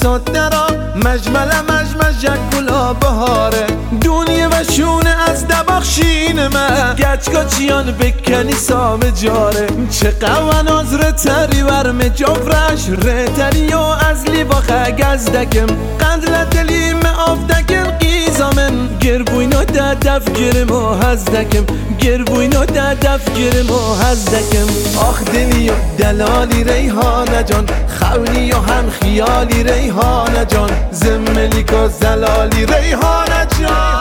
[0.02, 3.66] پریسات درا مجمل مجمج گلا بهاره
[4.00, 6.94] دونیه و شونه از دباخشین من.
[6.94, 9.66] گچگا چیان بکنی سام جاره.
[9.90, 15.66] چه قوان از رتری ورم جفرش رتری و از لی باخه گزدکم
[15.98, 18.98] قندل دلیم آفتکم قیزامن.
[19.00, 21.64] گربوینو ده دف گرم و هزدکم
[21.98, 24.66] گربوینو ده دف گرم و هزدکم
[25.00, 27.66] آخ دلی و دلالی ریحانه جان
[28.00, 30.70] خونی و هم خیالی ریحانه جان.
[30.92, 33.91] زملیک و زلالی ریحانه جان.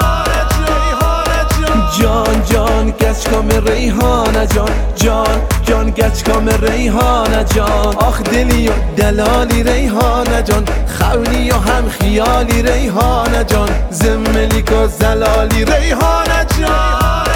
[2.02, 4.70] جان جان گچ کام ریحانه جان.
[4.96, 7.96] جان جان گچ کام ریحانه جان.
[7.96, 10.66] آخ دلی و دلالی ریحانه جان.
[11.00, 13.70] خونی و هم خیالی ریحانه جان.
[13.92, 17.32] زملیک و زلالی ریحانه جان.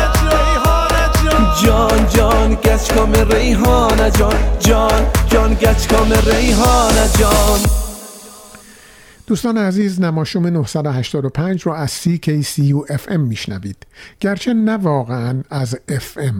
[1.63, 4.35] جان جان گچ کام ریحانه جان.
[4.59, 7.84] جان جان گچ کام ریحانه جان.
[9.27, 13.77] دوستان عزیز نماشوم 985 رو از CKCU FM میشنوید.
[14.19, 16.35] گرچه نه واقعا از FM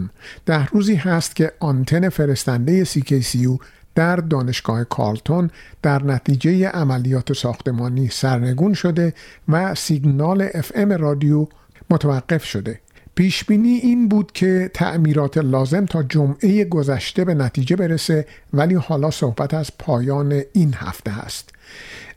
[0.46, 3.64] ده روزی هست که آنتن فرستنده CKCU
[3.94, 5.50] در دانشگاه کارلتون
[5.82, 9.14] در نتیجه عملیات ساختمانی سرنگون شده
[9.48, 11.46] و سیگنال FM رادیو
[11.90, 12.80] متوقف شده.
[13.14, 19.10] پیش بینی این بود که تعمیرات لازم تا جمعه گذشته به نتیجه برسه ولی حالا
[19.10, 21.50] صحبت از پایان این هفته است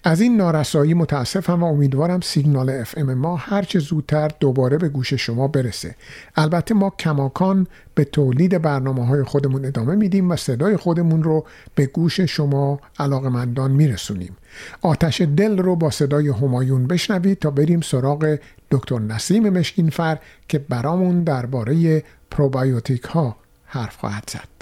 [0.03, 5.13] از این نارسایی متاسفم و امیدوارم سیگنال اف ام ما هرچه زودتر دوباره به گوش
[5.13, 5.95] شما برسه.
[6.35, 11.45] البته ما کماکان به تولید برنامه های خودمون ادامه میدیم و صدای خودمون رو
[11.75, 14.37] به گوش شما علاقمندان میرسونیم.
[14.81, 18.37] آتش دل رو با صدای همایون بشنوید تا بریم سراغ
[18.71, 23.35] دکتر نسیم مشکینفر که برامون درباره پروبایوتیک ها
[23.65, 24.59] حرف خواهد زد.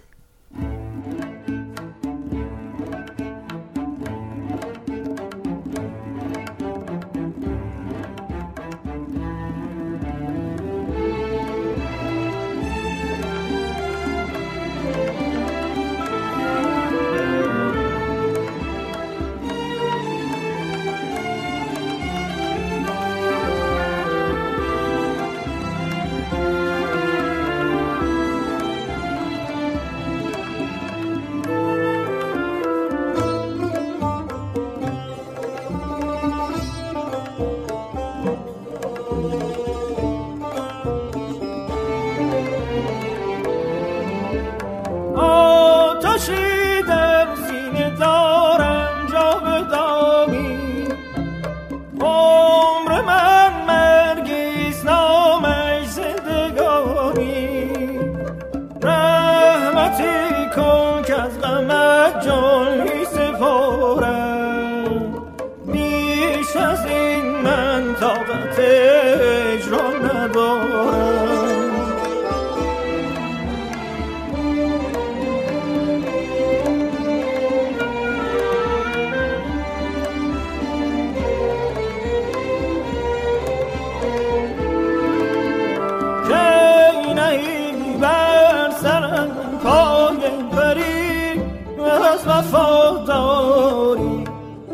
[92.27, 94.23] وفاداری.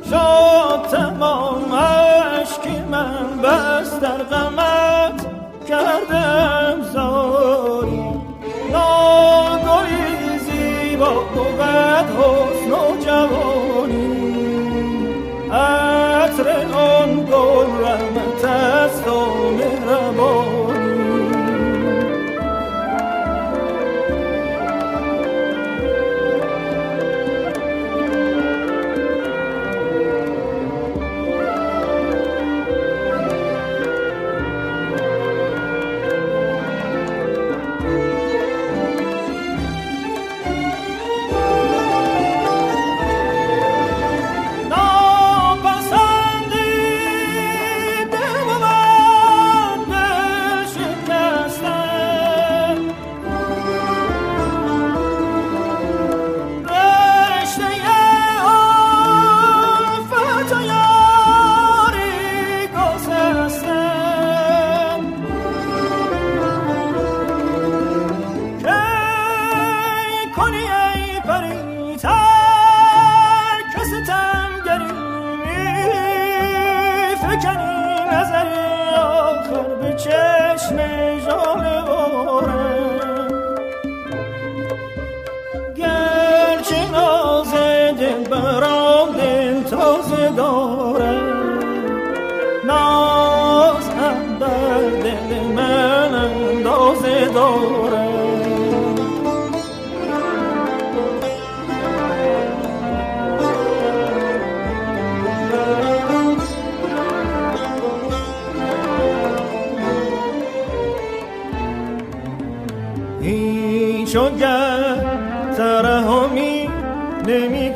[0.10, 5.26] شاد تمام عشقی من بس در غمت
[5.68, 8.04] کردم زاری.
[8.72, 13.53] ناگلی زیبا بود حسن و جوان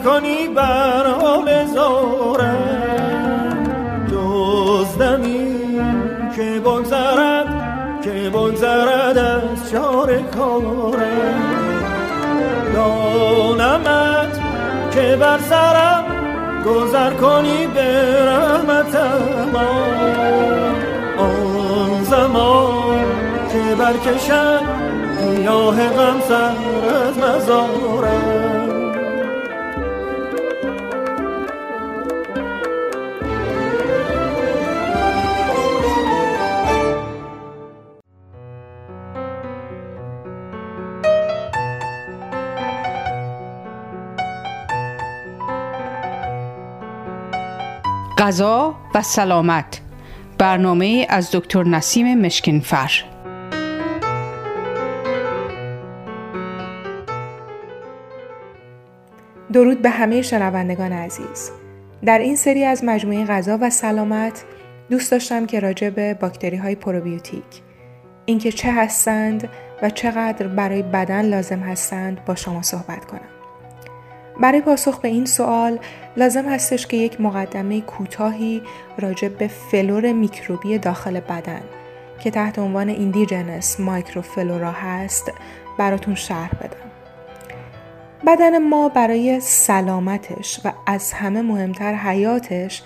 [0.08, 2.58] کنی بر حال زارم
[4.12, 5.80] دزدمی
[6.36, 7.48] که بگذرد
[8.04, 11.42] که بگذرد از چار کارم
[12.74, 14.40] دانمت
[14.92, 16.06] که بر سرم
[16.66, 19.56] گذر کنی به رحمتم
[21.18, 23.06] آن زمان
[23.52, 24.60] که برکشن
[25.22, 26.52] گیاه غم سر
[27.08, 27.87] از مزارم
[48.28, 49.82] غذا و سلامت.
[50.38, 52.92] برنامه از دکتر نسیم مشکینفر.
[59.54, 61.52] درود به همه شنوندگان عزیز.
[62.06, 64.44] در این سری از مجموعه غذا و سلامت
[64.90, 67.62] دوست داشتم که راجع به باکتری های پروبیوتیک
[68.26, 69.50] اینکه چه هستند
[69.82, 73.37] و چقدر برای بدن لازم هستند با شما صحبت کنم.
[74.40, 75.80] برای پاسخ به این سوال
[76.18, 78.62] لازم هستش که یک مقدمه کوتاهی
[78.98, 81.62] راجع به فلور میکروبی داخل بدن
[82.20, 85.32] که تحت عنوان indigenous microflora هست
[85.78, 86.88] براتون شرح بدم.
[88.28, 92.84] بدن ما برای سلامتش و از همه مهمتر حیاتش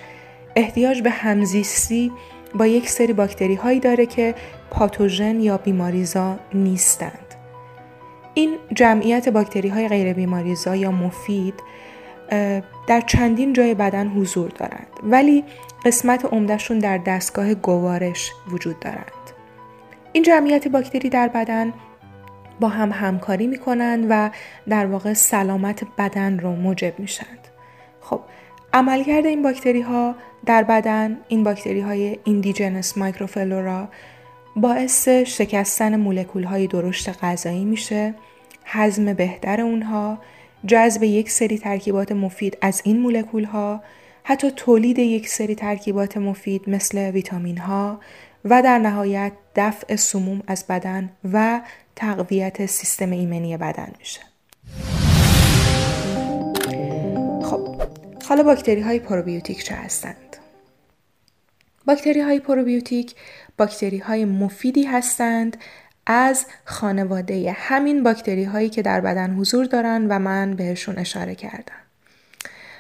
[0.56, 2.12] احتیاج به همزیستی
[2.56, 4.36] با یک سری باکتری هایی داره که
[4.72, 7.31] پاتوژن یا بیماریزا نیستند.
[8.34, 11.54] این جمعیت باکتری های غیر بیماریزا یا مفید
[12.88, 15.44] در چندین جای بدن حضور دارند ولی
[15.86, 19.12] قسمت عمدهشون در دستگاه گوارش وجود دارند.
[20.14, 21.74] این جمعیت باکتری در بدن
[22.60, 24.30] با هم همکاری می کنند و
[24.70, 27.48] در واقع سلامت بدن رو موجب میشند.
[28.02, 28.22] خب
[28.74, 30.16] عملکرد این باکتری ها
[30.46, 33.90] در بدن این باکتری های ایندیجنس مایکروفلورا
[34.56, 38.14] باعث شکستن مولکول های درشت غذایی میشه
[38.66, 40.18] هضم بهتر اونها
[40.66, 43.84] جذب یک سری ترکیبات مفید از این مولکول ها
[44.24, 48.00] حتی تولید یک سری ترکیبات مفید مثل ویتامین ها
[48.46, 51.62] و در نهایت دفع سموم از بدن و
[51.96, 54.22] تقویت سیستم ایمنی بدن میشه
[57.44, 57.82] خب
[58.30, 60.31] حالا باکتری های پروبیوتیک چه هستند؟
[61.86, 63.16] باکتری های پروبیوتیک
[63.58, 65.58] باکتری های مفیدی هستند
[66.06, 71.82] از خانواده همین باکتری هایی که در بدن حضور دارن و من بهشون اشاره کردم.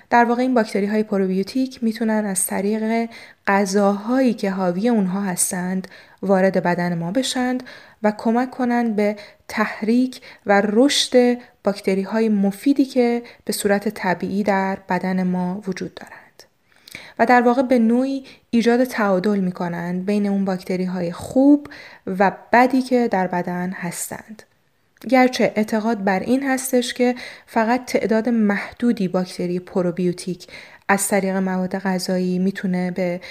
[0.09, 3.09] در واقع این باکتری های پروبیوتیک می‌تونن از طریق
[3.47, 5.87] غذاهایی که حاوی اونها هستند
[6.21, 7.63] وارد بدن ما بشند
[8.03, 9.15] و کمک کنند به
[9.47, 16.20] تحریک و رشد باکتری های مفیدی که به صورت طبیعی در بدن ما وجود دارند.
[17.19, 21.67] و در واقع به نوعی ایجاد تعادل می کنند بین اون باکتری های خوب
[22.07, 24.43] و بدی که در بدن هستند.
[25.09, 30.47] گرچه اعتقاد بر این هستش که فقط تعداد محدودی باکتری پروبیوتیک
[30.87, 33.21] از طریق مواد غذایی می‌تونه به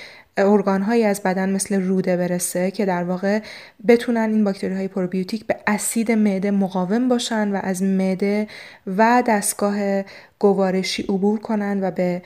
[0.40, 3.40] ارگانهایی از بدن مثل روده برسه که در واقع
[3.88, 8.48] بتونن این باکتری های پروبیوتیک به اسید معده مقاوم باشن و از معده
[8.86, 10.02] و دستگاه
[10.38, 12.22] گوارشی عبور کنند و به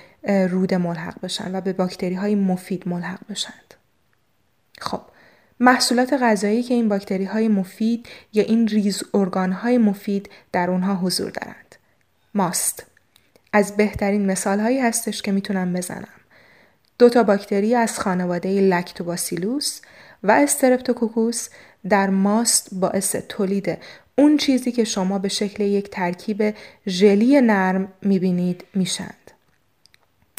[0.48, 3.74] روده ملحق بشن و به باکتری های مفید ملحق بشند.
[4.78, 5.00] خب
[5.60, 10.94] محصولات غذایی که این باکتری های مفید یا این ریز ارگان های مفید در اونها
[10.94, 11.76] حضور دارند.
[12.34, 12.86] ماست
[13.52, 16.08] از بهترین مثال هایی هستش که می‌تونم بزنم.
[16.98, 19.80] دو تا باکتری از خانواده لکتوباسیلوس
[20.22, 21.48] و استرپتوکوکوس
[21.88, 23.78] در ماست باعث تولید
[24.18, 26.54] اون چیزی که شما به شکل یک ترکیب
[26.88, 29.30] ژلی نرم می‌بینید میشند.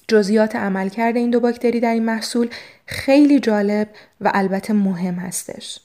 [0.07, 2.49] جزئیات عملکرد این دو باکتری در این محصول
[2.85, 3.89] خیلی جالب
[4.21, 5.79] و البته مهم هستش.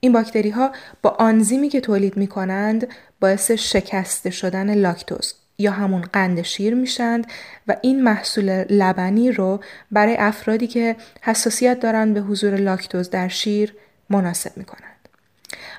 [0.00, 0.72] این باکتری ها
[1.02, 2.88] با آنزیمی که تولید می کنند
[3.20, 7.26] باعث شکسته شدن لاکتوز یا همون قند شیر میشند
[7.68, 13.74] و این محصول لبنی رو برای افرادی که حساسیت دارند به حضور لاکتوز در شیر
[14.10, 15.08] مناسب می کنند.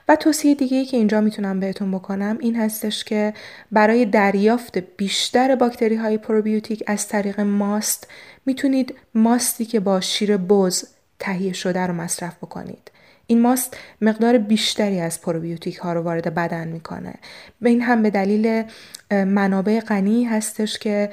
[0.07, 3.33] و توصیه دیگه ای که اینجا می‌تونم بهتون بکنم این هستش که
[3.71, 8.07] برای دریافت بیشتر باکتری های پروبیوتیک از طریق ماست
[8.45, 10.83] می‌تونید ماستی که با شیر بز
[11.19, 12.91] تهیه شده رو مصرف بکنید.
[13.27, 17.13] این ماست مقدار بیشتری از پروبیوتیک ها رو وارد بدن می‌کنه
[17.61, 18.63] و این هم به دلیل
[19.11, 21.09] منابع غنی هستش که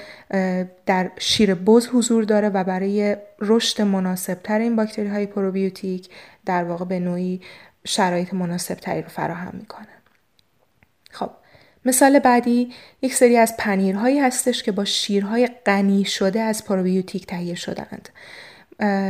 [0.86, 6.08] در شیر بز حضور داره و برای رشد مناسب تر این باکتری های پروبیوتیک
[6.46, 7.40] در واقع به نوعی
[7.84, 9.86] شرایط مناسب تری رو فراهم می‌کنه.
[11.10, 11.30] خب
[11.84, 12.72] مثال بعدی
[13.02, 18.08] یک سری از پنیرهایی هستش که با شیرهای غنی شده از پروبیوتیک تهیه شدند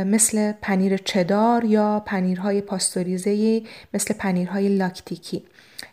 [0.05, 3.61] مثل پنیر چدار یا پنیرهای پاستوریزه
[3.93, 5.43] مثل پنیرهای لاکتیکی.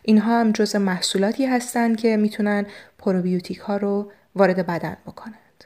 [0.05, 2.65] اینها هم جز محصولاتی هستند که می‌تونن
[2.97, 5.65] پروبیوتیک ها رو وارد بدن بکنند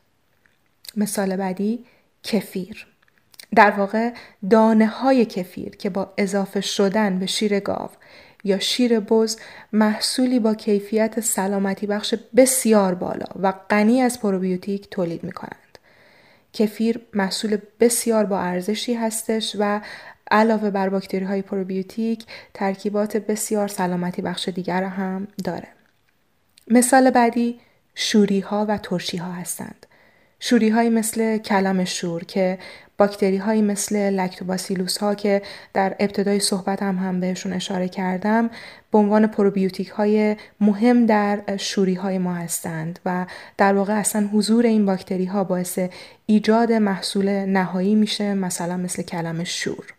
[0.96, 1.86] مثال بعدی
[2.24, 2.88] کفیر
[3.56, 4.14] در واقع
[4.50, 7.90] دانه های کفیر که با اضافه شدن به شیر گاو
[8.44, 9.38] یا شیر بز
[9.74, 15.78] محصولی با کیفیت سلامتی بخش بسیار بالا و غنی از پروبیوتیک تولید می کنند.
[16.54, 19.82] کفیر محصول بسیار با ارزشی هستش و
[20.32, 25.68] علاوه بر باکتری های پروبیوتیک ترکیبات بسیار سلامتی بخش دیگر هم داره.
[26.68, 27.60] مثال بعدی
[27.96, 29.86] شوری ها و ترشی ها هستند.
[30.40, 32.58] شوری های مثل کلم شور که
[32.98, 35.42] باکتری های مثل لکتوباسیلوس ها که
[35.74, 38.50] در ابتدای صحبت هم, هم بهشون اشاره کردم
[38.92, 43.26] به عنوان پروبیوتیک های مهم در شوری های ما هستند و
[43.58, 45.80] در واقع اصلا حضور این باکتری ها باعث
[46.26, 49.99] ایجاد محصول نهایی میشه مثلا مثل کلم شور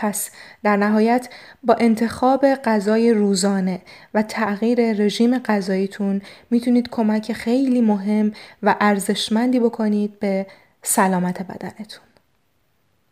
[0.00, 0.30] پس
[0.62, 1.28] در نهایت
[1.62, 3.80] با انتخاب غذای روزانه
[4.14, 8.32] و تغییر رژیم غذاییتون می‌تونید کمک خیلی مهم
[8.62, 10.46] و ارزشمندی بکنید به
[10.82, 12.04] سلامت بدنتون.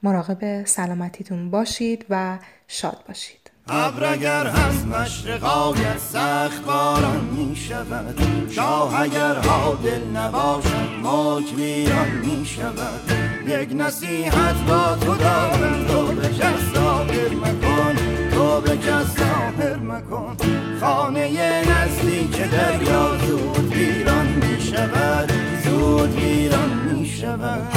[0.03, 3.51] مراقب سلامتیتون باشید و شاد باشید.
[3.71, 8.21] ابر اگر هست مشرقایت سخت باران می شود
[8.51, 13.01] شاه اگر حادل نباشد ملک ویران می شود
[13.47, 15.87] یک نصیحت با تو دارم
[16.29, 17.97] به کس ظاهر مکن
[18.31, 20.37] تو به کس ظاهر مکن.
[20.81, 21.31] خانه
[21.71, 25.33] نزدیک دریا زود ویران می شود
[25.65, 27.69] زود ویران می شود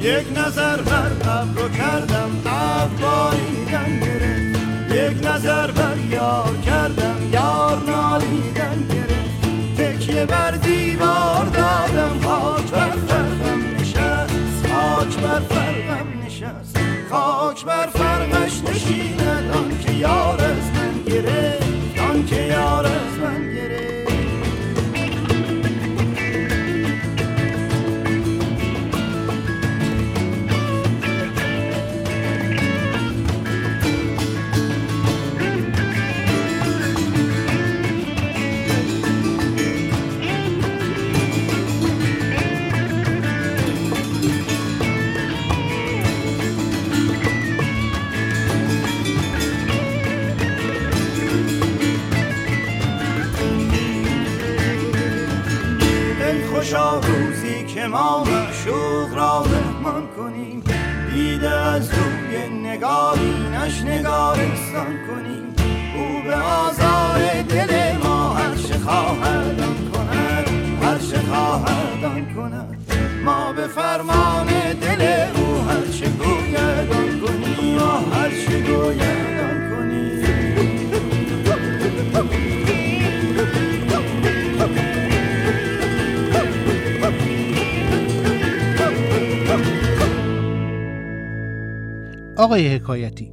[0.00, 3.36] یک نظر بر ابر کردم ابر
[3.70, 4.41] گرفت
[5.12, 9.76] یک نظر بر یار کردم یار نالیدن گرفت.
[9.76, 16.78] تکیه بر دیوار دادم خاک بر فرقم نشست خاک بر فرقم نشست.
[17.10, 23.54] خاک بر فرقش نشیند آن که یار از من گرفت آن که یار از من
[23.54, 24.01] گرفت.
[56.62, 60.62] خوشا روزی که ما مشوق را مهمان کنیم.
[61.14, 65.54] دیده از روی نگارینش نگارستان کنیم.
[65.96, 69.56] او به آزار دل ما هر چه خواهد
[69.92, 70.48] کند
[70.82, 72.92] هر چه خواهد کند.
[73.24, 74.46] ما به فرمان
[74.80, 75.02] دل
[75.36, 76.88] او هر چه گوید
[77.26, 77.76] کنیم.
[77.76, 79.21] و هر چه گوید
[92.38, 93.32] آقای حکایتی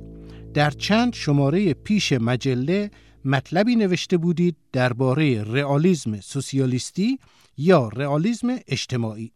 [0.54, 2.92] در چند شماره پیش مجله
[3.26, 7.20] مطلبی نوشته بودید درباره رئالیسم سوسیالیستی
[7.58, 9.32] یا رئالیسم اجتماعی.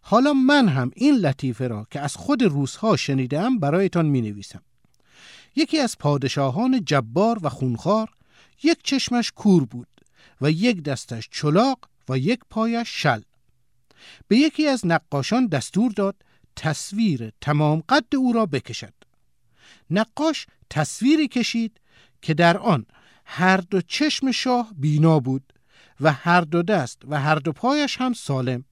[0.00, 4.62] حالا من هم این لطیفه را که از خود روزها شنیدم برایتان می نویسم
[5.56, 8.10] یکی از پادشاهان جبار و خونخوار
[8.62, 9.88] یک چشمش کور بود
[10.40, 11.78] و یک دستش چلاق
[12.08, 13.20] و یک پایش شل.
[14.28, 16.16] به یکی از نقاشان دستور داد
[16.56, 18.94] تصویر تمام قد او را بکشد.
[19.90, 21.80] نقاش تصویری کشید
[22.22, 22.86] که در آن
[23.24, 25.52] هر دو چشم شاه بینا بود
[26.00, 28.64] و هر دو دست و هر دو پایش هم سالم.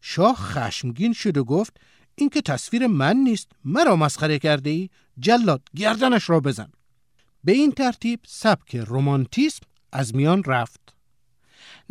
[0.00, 1.76] شاه خشمگین شد و گفت
[2.14, 6.72] این که تصویر من نیست مرا مسخره کرده ای جلاد گردنش را بزن.
[7.44, 10.94] به این ترتیب سبک رومانتیسم از میان رفت.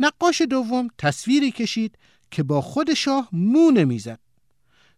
[0.00, 1.98] نقاش دوم تصویری کشید
[2.30, 4.20] که با خود شاه مو نمی‌زد.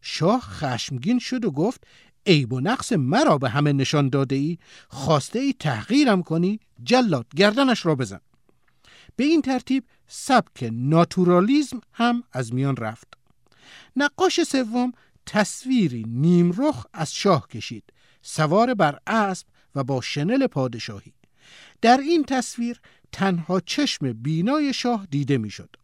[0.01, 1.87] شاه خشمگین شد و گفت
[2.27, 7.87] عیب و نقص مرا به همه نشان داده ای خواسته ای تحقیرم کنی؟ جلاد گردنش
[7.87, 8.21] را بزن.
[9.17, 13.15] به این ترتیب سبک ناتورالیزم هم از میان رفت.
[13.97, 14.93] نقاش سوم
[15.27, 17.85] تصویری نیمرخ از شاه کشید.
[18.23, 21.13] سوار بر اسب و با شنل پادشاهی.
[21.81, 22.81] در این تصویر
[23.13, 25.77] تنها چشم بینای شاه دیده می‌شد.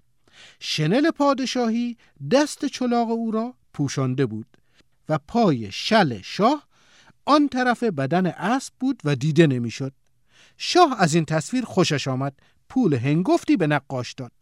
[0.60, 1.96] شنل پادشاهی
[2.30, 4.46] دست چلاق او را پوشانده بود
[5.08, 6.68] و پای شل شاه
[7.24, 9.92] آن طرف بدن اسب بود و دیده نمی‌شد.
[10.58, 12.32] شاه از این تصویر خوشش آمد
[12.68, 14.32] پول هنگفتی به نقاش داد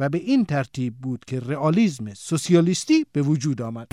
[0.00, 3.88] و به این ترتیب بود که رئالیسم سوسیالیستی به وجود آمد.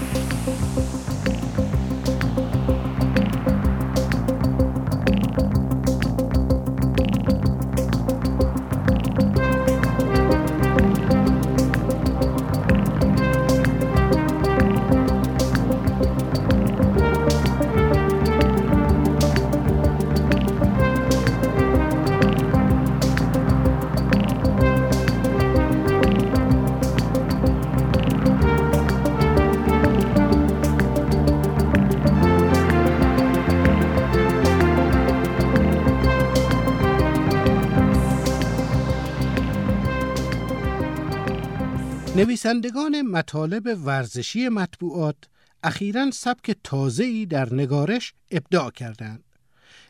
[42.22, 45.16] نویسندگان مطالب ورزشی مطبوعات
[45.64, 49.24] اخیرا سبک تازه‌ای در نگارش ابداع کردند.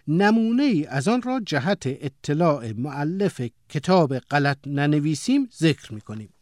[0.08, 6.34] نمونه ای از آن را جهت اطلاع معلف کتاب غلط ننویسیم ذکر می کنیم.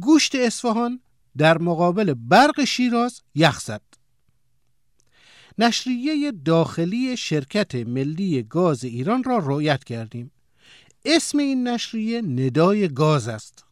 [0.00, 1.00] گوشت اصفهان
[1.36, 3.70] در مقابل برق شیراز یخ.
[5.58, 10.30] نشریه داخلی شرکت ملی گاز ایران را رویت کردیم.
[11.04, 13.69] اسم این نشریه ندای گاز است.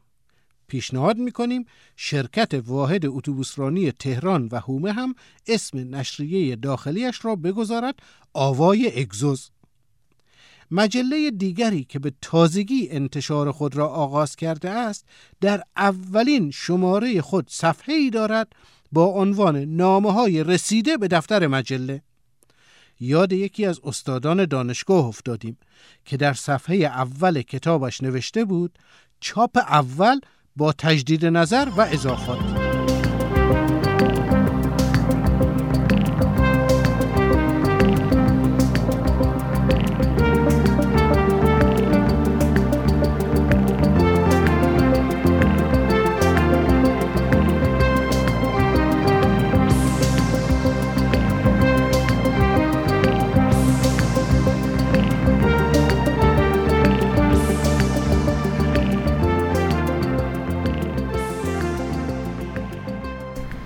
[0.68, 1.64] پیشنهاد می‌کنیم
[1.96, 5.14] شرکت واحد اتوبوسرانی تهران و هومه هم
[5.46, 7.94] اسم نشریه داخلیش را بگذارد
[8.34, 9.50] آوای اگزوز.
[10.70, 15.04] مجله دیگری که به تازگی انتشار خود را آغاز کرده است
[15.40, 18.52] در اولین شماره خود صفحه ای دارد
[18.92, 22.02] با عنوان نامه های رسیده به دفتر مجله.
[23.00, 25.58] یاد یکی از استادان دانشگاه افتادیم
[26.04, 28.78] که در صفحه اول کتابش نوشته بود
[29.20, 30.20] چاپ اول
[30.58, 32.67] با تجدید نظر و اضافات.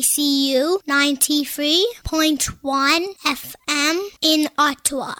[0.00, 5.14] CKCU 93.1 FM in Ottawa.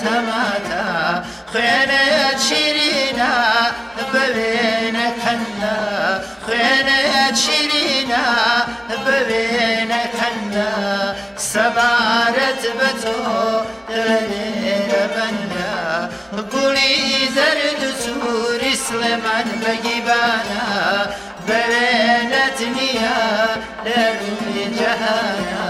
[0.00, 0.84] تەماتە
[1.50, 3.34] خوێنەیە چیرینە
[4.12, 5.78] بەوێنە کەندە.
[6.44, 8.26] خوێنەیە چیرینە
[9.04, 10.72] بەوێنە کەندە.
[11.50, 13.18] سەبارەت بە تۆ
[14.08, 15.74] لەێرە بەندە.
[16.52, 16.94] گوڵی
[17.36, 20.66] زەرد سووری سلێمان بەگیبانە
[21.46, 23.20] بەوێنەت نییە
[23.86, 25.66] لەروی جەهانە.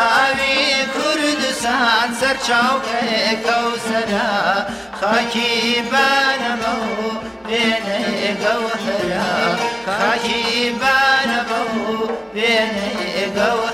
[0.00, 0.83] ئاوی
[1.64, 3.04] دوستان سەر چاوکێ
[3.44, 4.32] کەوسەرا
[5.00, 5.54] خاکی
[5.90, 7.08] بانەمە و
[7.46, 8.02] بێنێ
[8.42, 9.32] گەوهرا
[9.86, 10.44] خاکی
[10.80, 11.88] بانەمە و
[12.34, 12.92] بێنێ
[13.36, 13.73] گەوهرا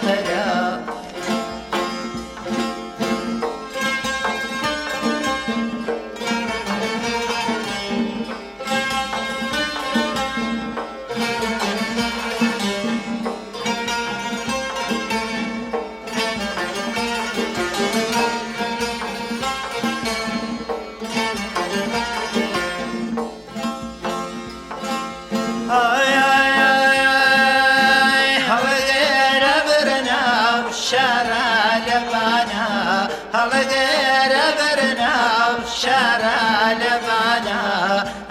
[35.81, 36.39] شارە
[36.81, 37.63] لەبانە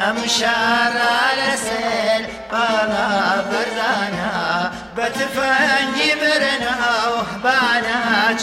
[0.01, 3.09] ئەم شارە لەسێر باڵا
[3.49, 4.33] بردانە
[4.95, 7.13] بە تفەنگی برناو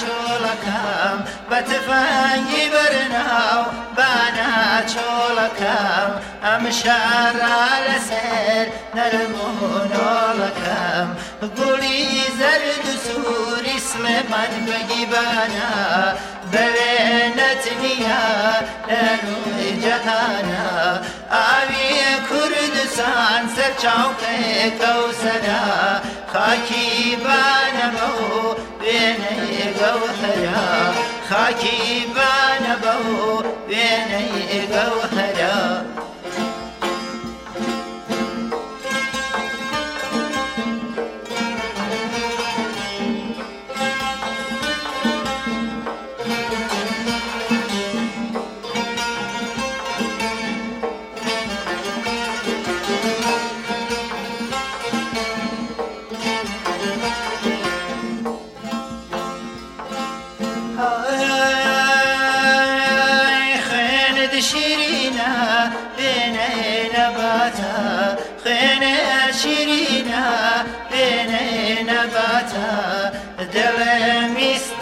[0.01, 1.19] چۆڵەکەم
[1.51, 3.61] بە تفەنگی برناو
[3.97, 4.53] بانە
[4.93, 6.11] چۆڵەکەم
[6.45, 11.09] ئەم شارە لەسێر نەرمونۆڵەکەم
[11.57, 12.05] گوڵی
[12.39, 15.73] زەرد و سووری سلێمان بەگیبانە
[16.53, 18.25] بەوێنەتنیە
[18.89, 20.67] لەنوی جەهانە
[21.35, 25.67] ئاویە کوردستان سەر چاوکەکە و سەرا
[26.33, 28.23] خاکی بانەمە و
[28.83, 30.71] وێنەیەگە و هەرا
[31.29, 31.85] خاکی
[32.17, 33.11] بانەبە و
[33.71, 35.61] وێنەیەگە و هەرا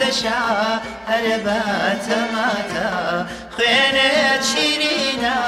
[0.04, 0.80] میستەشا
[1.10, 2.88] هەر باتەماتە
[3.54, 5.38] خوێنێت شیرینە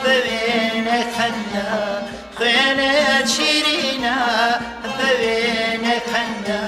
[0.00, 1.70] بوێنە خەندە
[2.36, 4.18] خوێنێت شیرینە
[4.96, 6.62] بوێنە خەندە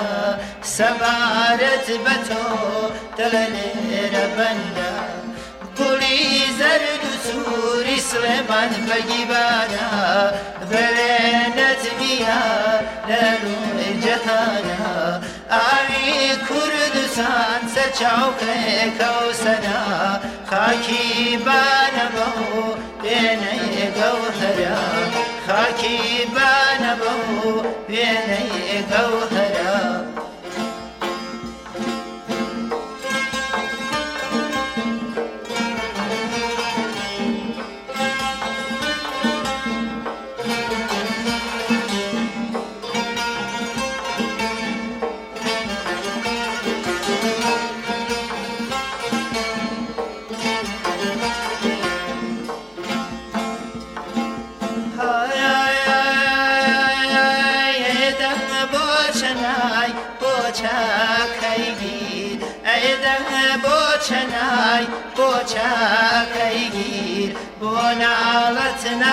[0.75, 2.45] سەبارەت بە تۆ
[3.17, 4.93] دڵە لێرە بەندە
[5.79, 6.23] گوڵی
[6.59, 9.89] زەرد و سووری سلێمان بەگیبانە
[10.71, 12.43] بەوێنەت نییە
[13.09, 14.85] لە ڕووی جەهانە
[15.55, 19.83] ئاوی کوردستان سەر چاوکەیەکە و سەنا
[20.51, 22.63] خاکی بانەبە و
[23.05, 24.79] وێنەی گەوهرە
[25.47, 26.01] خاکی
[26.35, 27.43] بانەبە و
[27.93, 28.53] وێنەی
[28.91, 29.44] گەوهرە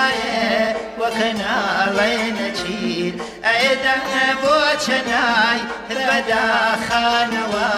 [0.02, 0.66] نایە
[1.00, 3.14] وەکە ناڵێ نەچیر
[3.48, 4.06] ئەدەم
[4.42, 5.62] بۆ چەنای
[6.08, 7.70] بەداخانەوە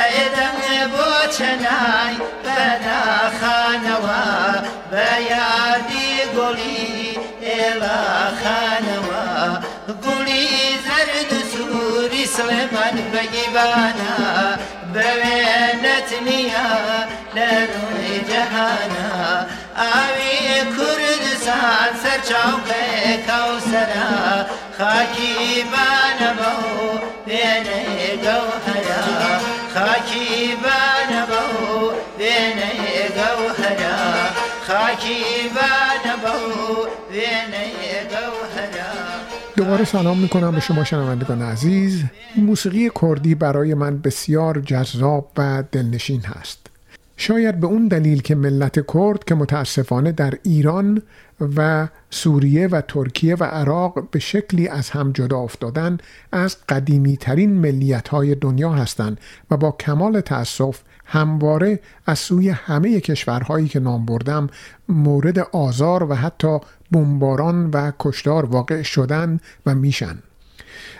[0.00, 0.58] ئەدەم
[0.92, 4.22] بۆ چەنای بەداخانەوە
[4.90, 6.88] بە یادی گۆڵی
[7.46, 8.02] ئێڵا
[8.40, 9.26] خانەوە
[10.04, 10.48] گوڵی
[10.86, 14.16] زەرد و سووری سلێمان بەگیبانە
[17.36, 19.08] لە ڕووی جەهانە
[19.80, 20.38] ئاوی
[20.76, 24.12] کوردستان سەر چاوکەیەکە و سەرا
[24.78, 26.66] خاکی بانەبە و
[27.28, 29.04] وێنەی گەوهرە
[29.74, 31.66] خاکی بانەبە و
[32.18, 33.98] وێنەی گەوهرە
[34.66, 35.24] خاکی
[35.56, 36.52] بانەبە و
[37.12, 37.77] وێنەی گەوهرە
[39.68, 42.02] دوباره سلام می‌کنم به شما شنوندگان عزیز.
[42.36, 46.66] موسیقی کردی برای من بسیار جذاب و دلنشین هست.
[47.16, 51.02] شاید به اون دلیل که ملت کرد که متاسفانه در ایران
[51.56, 55.98] و سوریه و ترکیه و عراق به شکلی از هم جدا افتادن
[56.32, 60.80] از قدیمی ترین ملیت های دنیا هستند و با کمال تأسف
[61.10, 64.46] همواره از سوی همه کشورهایی که نام بردم
[64.88, 66.58] مورد آزار و حتی
[66.92, 70.18] بمباران و کشتار واقع شدن و میشن.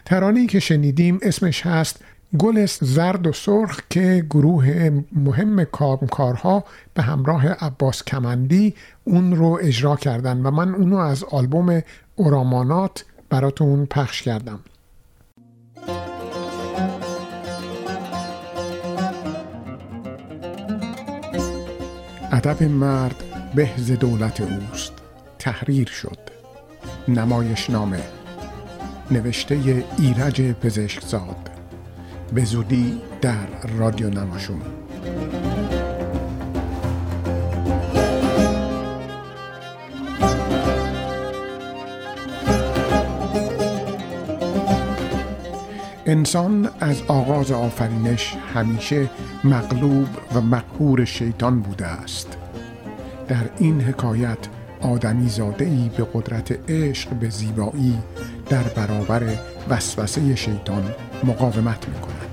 [0.05, 2.01] ترانی که شنیدیم اسمش هست
[2.39, 5.65] گل زرد و سرخ که گروه مهم
[6.11, 11.83] کارها به همراه عباس کمندی اون رو اجرا کردن و من اونو از آلبوم
[12.17, 14.61] اورامانات براتون پخش کردم.
[22.39, 23.25] ادب مرد
[23.55, 23.71] به
[24.01, 24.93] دولت اوست.
[25.39, 26.19] تحریر شد.
[27.09, 28.01] نمایش نامه
[29.11, 31.51] نوشته ایرج پزشکزاد.
[32.35, 33.47] به زودی در
[33.79, 34.63] رادیو نماشون
[46.09, 49.11] انسان از آغاز آفرینش همیشه
[49.45, 52.37] مغلوب و مقهور شیطان بوده است.
[53.29, 54.39] در این حکایت
[54.81, 57.99] آدمی زاده ای به قدرت عشق به زیبایی
[58.49, 59.23] در برابر
[59.69, 60.95] وسوسه شیطان
[61.25, 62.29] مقاومت می کند.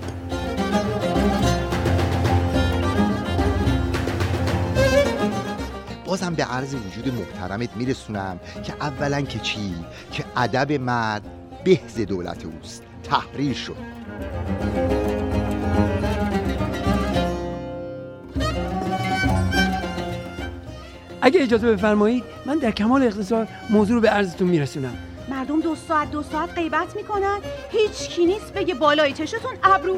[6.06, 9.76] بازم به عرض وجود محترمت میرسونم که اولا که چی؟
[10.12, 11.24] که ادب مرد
[11.64, 12.84] بهز دولت اوست.
[13.10, 13.76] تحریر شد.
[21.22, 24.98] اگه اجازه بفرمایید من در کمال اختصار موضوع رو به عرضتون میرسونم.
[25.30, 27.40] مردم دو ساعت دو ساعت غیبت می‌کنن.
[27.70, 29.98] هیچ کی نیست بگه بالای چشتون ابرو.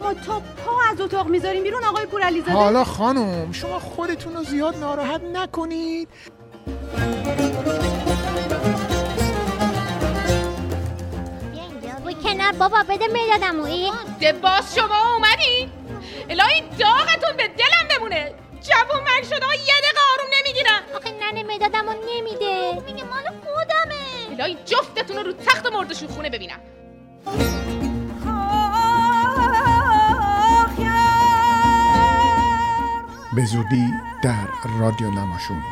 [0.00, 4.76] ما تا پا از اتاق می‌ذاریم بیرون آقای پورعلیزاده حالا خانم شما خودتون رو زیاد
[4.76, 6.08] ناراحت نکنید.
[12.52, 13.62] بابا بده می‌دادم
[14.20, 15.70] ده باز شما اومدی؟
[16.30, 21.88] الهی داغتون به دلم بمونه جوون من شده یه دقیقه آروم نمی‌گیرم آخه ننه می‌دادم
[21.88, 22.82] و نمیده.
[22.86, 24.40] میگه مال خودمه.
[24.40, 26.60] الهی جفتتون رو رو تخت مردشون خونه ببینم.
[33.32, 33.92] به زودی
[34.22, 34.46] در
[34.78, 35.62] رادیو نماشون.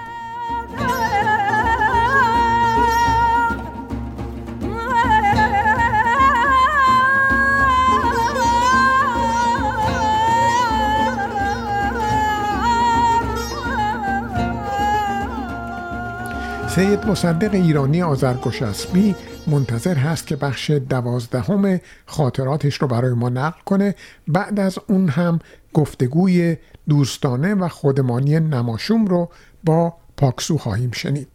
[16.77, 19.15] سید مصدق ایرانی آذرگشسبی
[19.47, 23.95] منتظر هست که بخش دوازدهم خاطراتش رو برای ما نقل کنه.
[24.29, 25.39] بعد از اون هم
[25.73, 26.57] گفتگوی
[26.89, 29.29] دوستانه و خودمانی نماشوم رو
[29.65, 31.29] با پاکسو خواهیم شنید.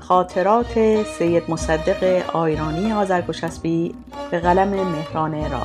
[0.00, 3.94] خاطرات سید مصدق آیرانی آذرگشسبی
[4.30, 5.62] به قلم مهران راد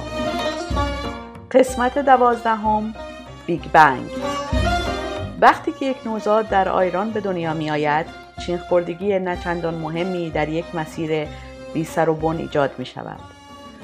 [1.54, 2.94] قسمت دوازدهم
[3.46, 4.10] Big Bang.
[5.42, 8.06] وقتی که یک نوزاد در آیران به دنیا می آید
[8.46, 11.28] چین خوردگی نچندان مهمی در یک مسیر
[11.74, 13.20] بی سر و بن ایجاد می شود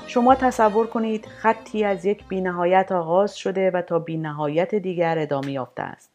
[0.07, 5.83] شما تصور کنید خطی از یک بینهایت آغاز شده و تا بینهایت دیگر ادامه یافته
[5.83, 6.11] است.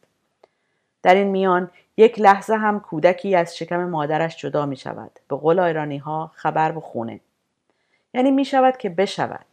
[1.03, 5.59] در این میان یک لحظه هم کودکی از شکم مادرش جدا می شود به قول
[5.59, 7.19] آیرانی ها خبر و خونه.
[8.13, 9.45] یعنی می شود که بشود.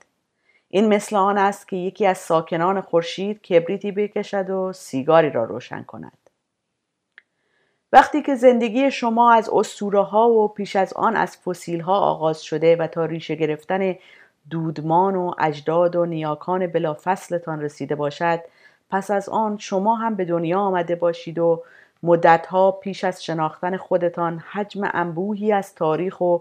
[0.72, 5.82] این مثل آن است که یکی از ساکنان خورشید کبریتی بکشد و سیگاری را روشن
[5.82, 6.30] کند.
[7.92, 12.42] وقتی که زندگی شما از اسطوره ها و پیش از آن از فسیل ها آغاز
[12.42, 13.94] شده و تا ریشه گرفتن
[14.50, 18.40] دودمان و اجداد و نیاکان بلافصلتان رسیده باشد
[18.90, 21.62] پس از آن شما هم به دنیا آمده باشید و
[22.02, 26.38] مدتها پیش از شناختن خودتان حجم انبوهی از تاریخ و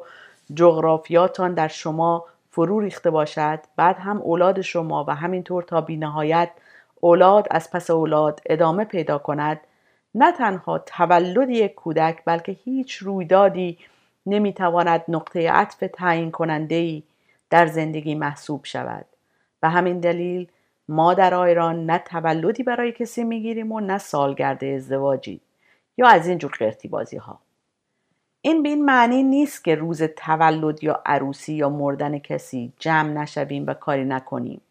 [0.54, 6.50] جغرافیاتان در شما فرو ریخته باشد بعد هم اولاد شما و همینطور تا بینهایت
[7.02, 9.60] اولاد از پس اولاد ادامه پیدا کند.
[10.16, 13.78] نه تنها تولد یک کودک بلکه هیچ رویدادی
[14.26, 17.04] نمی‌تواند نقطه عطف تعیین کننده ای
[17.50, 19.06] در زندگی محسوب شود.
[19.64, 20.48] و همین دلیل
[20.88, 25.42] ما در آیران نه تولدی برای کسی می‌گیریم و نه سالگرد ازدواجی
[25.98, 27.40] یا از این جور قرتی بازی ها
[28.42, 33.68] این به این معنی نیست که روز تولد یا عروسی یا مردن کسی جمع نشویم
[33.68, 34.62] و کاری نکنیم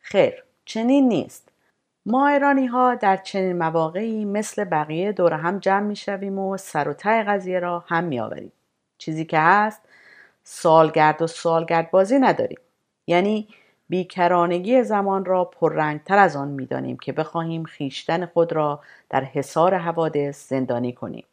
[0.00, 1.52] خیر چنین نیست
[2.06, 6.88] ما ایرانی ها در چنین مواقعی مثل بقیه دور هم جمع می شویم و سر
[6.88, 8.52] و ته قضیه را هم می آوریم.
[8.98, 9.80] چیزی که هست
[10.44, 12.58] سالگرد و سالگرد بازی نداریم.
[13.06, 13.48] یعنی
[13.88, 19.74] بیکرانگی زمان را پررنگتر از آن می دانیم که بخواهیم خیشتن خود را در حصار
[19.74, 21.24] حوادث زندانی کنیم.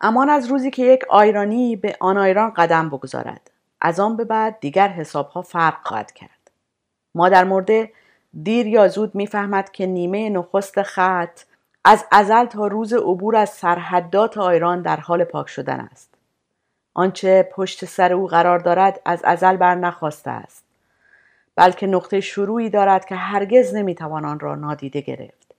[0.00, 3.50] امان از روزی که یک آیرانی به آن آیران قدم بگذارد.
[3.80, 6.50] از آن به بعد دیگر حسابها فرق خواهد کرد.
[7.14, 7.88] ما در مورد
[8.42, 11.40] دیر یا زود می‌فهمد که نیمه نخست خط
[11.84, 16.14] از ازل تا روز عبور از سرحدات آیران در حال پاک شدن است
[16.94, 20.64] آنچه پشت سر او قرار دارد از ازل بر نخواسته است
[21.56, 25.54] بلکه نقطه شروعی دارد که هرگز نمی‌توان آن را نادیده گرفت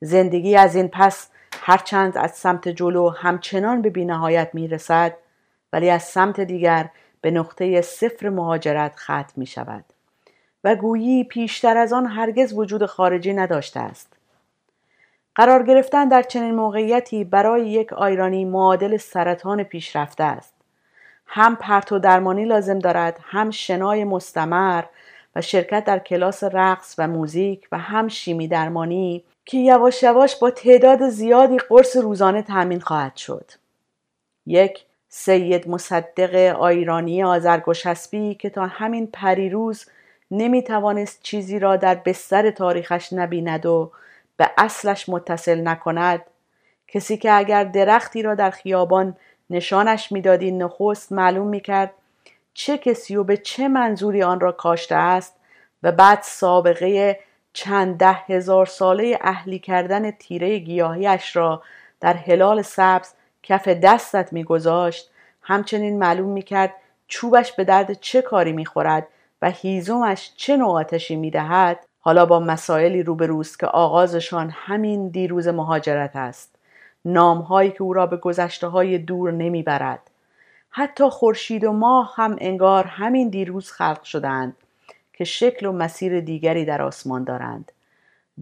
[0.00, 1.28] زندگی از این پس
[1.60, 5.16] هرچند از سمت جلو همچنان به بینهایت می‌رسد
[5.72, 9.84] ولی از سمت دیگر به نقطه صفر مهاجرت ختم می شود
[10.64, 14.12] و گویی پیشتر از آن هرگز وجود خارجی نداشته است.
[15.34, 20.54] قرار گرفتن در چنین موقعیتی برای یک آیرانی معادل سرطان پیشرفته است.
[21.26, 24.84] هم پرتو درمانی لازم دارد هم شنای مستمر
[25.36, 30.50] و شرکت در کلاس رقص و موزیک و هم شیمی درمانی که یواش یواش با
[30.50, 33.50] تعداد زیادی قرص روزانه تأمین خواهد شد.
[34.46, 39.86] یک سید مصدق آیرانی آزرگوشسبی که تا همین پریروز
[40.30, 43.92] نمی توانست چیزی را در بستر تاریخش نبیند و
[44.36, 46.22] به اصلش متصل نکند
[46.88, 49.16] کسی که اگر درختی را در خیابان
[49.50, 51.90] نشانش می‌دادی نخست معلوم می‌کرد
[52.54, 55.36] چه کسی و به چه منظوری آن را کاشته است
[55.82, 57.20] و بعد سابقه
[57.56, 61.62] چند ده هزار ساله اهلی کردن تیره گیاهیش را
[62.00, 63.12] در هلال سبز
[63.42, 65.10] کف دستت میگذاشت.
[65.42, 66.74] همچنین معلوم می‌کرد
[67.08, 69.08] چوبش به درد چه کاری می‌خورد
[69.42, 71.86] و هیزومش چه نوع آتشی می‌دهد.
[72.00, 76.54] حالا با مسائلی روبروست که آغازشان همین دیروز مهاجرت است.
[77.04, 80.10] نامهایی که او را به گذشته های دور نمی‌برد.
[80.70, 84.56] حتی خورشید و ماه هم انگار همین دیروز خلق شدند
[85.16, 87.72] که شکل و مسیر دیگری در آسمان دارند.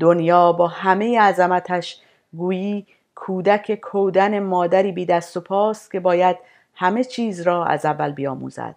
[0.01, 2.01] دنیا با همه عظمتش
[2.37, 6.37] گویی کودک کودن مادری بی دست و پاست که باید
[6.75, 8.77] همه چیز را از اول بیاموزد.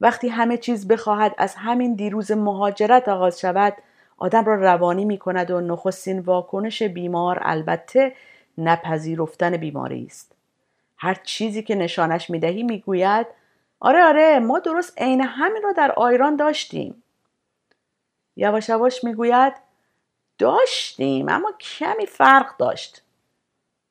[0.00, 3.74] وقتی همه چیز بخواهد از همین دیروز مهاجرت آغاز شود
[4.18, 8.12] آدم را روانی می کند و نخستین واکنش بیمار البته
[8.58, 10.32] نپذیرفتن بیماری است.
[10.96, 13.26] هر چیزی که نشانش می دهی می گوید
[13.80, 17.02] آره آره ما درست عین همین را در آیران داشتیم.
[18.36, 19.52] یواش یواش می گوید
[20.38, 23.02] داشتیم اما کمی فرق داشت.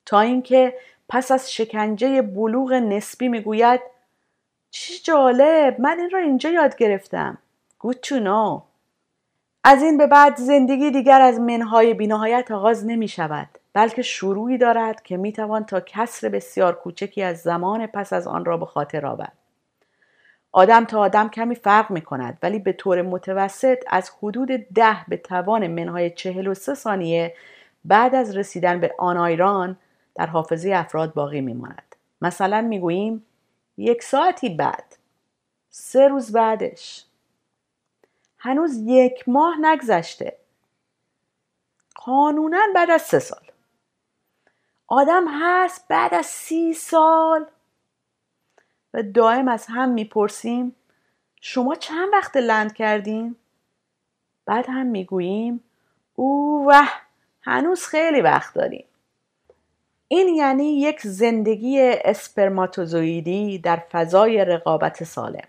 [0.05, 0.77] تا اینکه
[1.09, 3.81] پس از شکنجه بلوغ نسبی می‌گوید
[4.71, 7.37] چه جالب من این را اینجا یاد گرفتم.
[7.79, 8.61] good to know
[9.67, 15.03] از این به بعد زندگی دیگر از منهای بینهایت آغاز نمی شود بلکه شروعی دارد
[15.03, 19.05] که می توان تا کسر بسیار کوچکی از زمان پس از آن را به خاطر
[19.05, 19.44] آورد.
[20.55, 25.17] آدم تا آدم کمی فرق می کند ولی به طور متوسط از حدود ده به
[25.17, 27.35] توان منهای چهل و سه ثانیه
[27.85, 29.77] بعد از رسیدن به آن آیران
[30.15, 31.95] در حافظه افراد باقی می ماند.
[32.21, 33.25] مثلا می گوییم
[33.77, 34.95] یک ساعتی بعد
[35.69, 37.05] سه روز بعدش.
[38.37, 40.37] هنوز یک ماه نگذشته.
[41.95, 43.51] قانونا بعد از سه سال.
[44.87, 47.45] آدم هست بعد از سی سال
[48.95, 50.75] و دائم از هم می‌پرسیم
[51.41, 53.35] شما چند وقت لند کردین؟
[54.45, 55.63] بعد هم می‌گوییم
[56.15, 56.89] او وح
[57.41, 58.85] هنوز خیلی وقت داریم.
[60.07, 65.47] این یعنی یک زندگی اسپرماتوزویدی در فضای رقابت سالم.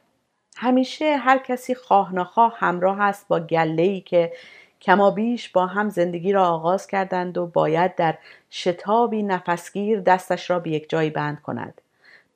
[0.56, 4.32] همیشه هر کسی خواه نخواه همراه است با گله‌ای که
[4.80, 8.18] کما بیش با هم زندگی را آغاز کردند و باید در
[8.50, 11.80] شتابی نفسگیر دستش را به یک جای بند کند.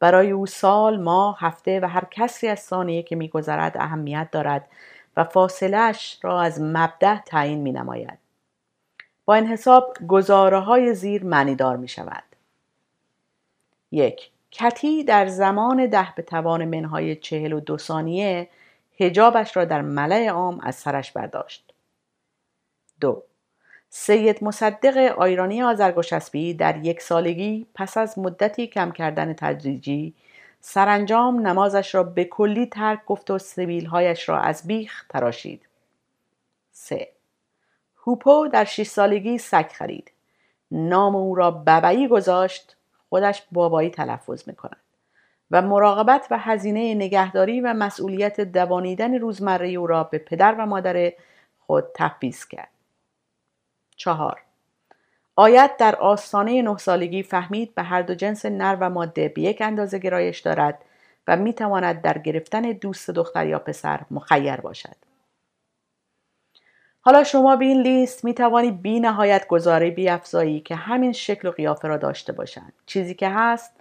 [0.00, 4.68] برای او سال ماه هفته و هر کسی از ثانیه که میگذرد اهمیت دارد
[5.16, 8.18] و فاصلش را از مبدع تعیین می نماید.
[9.24, 12.22] با این حساب گزاره های زیر معنیدار می شود.
[13.92, 18.48] یک کتی در زمان ده به توان منهای چهل و دو ثانیه
[19.00, 21.74] هجابش را در ملع عام از سرش برداشت.
[23.00, 23.22] دو
[23.92, 30.14] سید مصدق آیرانی آزرگوشسبی در یک سالگی پس از مدتی کم کردن تدریجی
[30.60, 35.66] سرانجام نمازش را به کلی ترک گفت و سبیلهایش را از بیخ تراشید.
[36.72, 37.08] 3.
[38.06, 40.10] هوپو در 6 سالگی سگ خرید.
[40.70, 42.76] نام او را ببایی گذاشت
[43.08, 44.76] خودش بابایی تلفظ می کند.
[45.50, 51.12] و مراقبت و هزینه نگهداری و مسئولیت دوانیدن روزمره او را به پدر و مادر
[51.60, 52.79] خود تفویض کرد.
[54.00, 54.40] چهار
[55.36, 59.62] آیت در آستانه نه سالگی فهمید به هر دو جنس نر و ماده به یک
[59.62, 60.84] اندازه گرایش دارد
[61.28, 64.96] و می تواند در گرفتن دوست دختر یا پسر مخیر باشد.
[67.00, 71.50] حالا شما به این لیست می توانی بی نهایت گزاره بیافزایی که همین شکل و
[71.50, 72.72] قیافه را داشته باشند.
[72.86, 73.72] چیزی که هست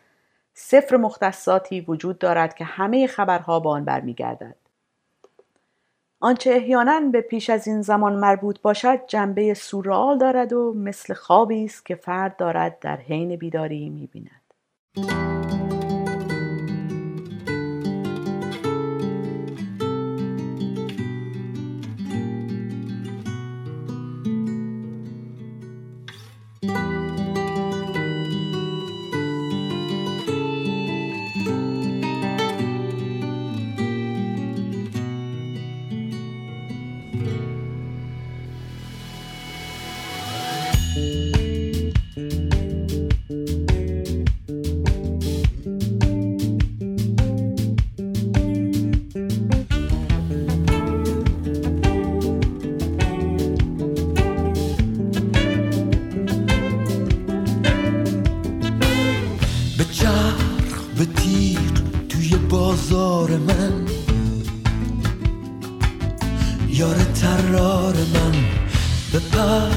[0.53, 4.55] صفر مختصاتی وجود دارد که همه خبرها با آن برمیگردد.
[6.21, 11.65] آنچه احیانا به پیش از این زمان مربوط باشد جنبه سورال دارد و مثل خوابی
[11.65, 14.53] است که فرد دارد در حین بیداری می‌بیند.
[61.29, 63.85] به تیغ توی بازار من.
[66.69, 68.31] یار ترار من
[69.11, 69.69] به پر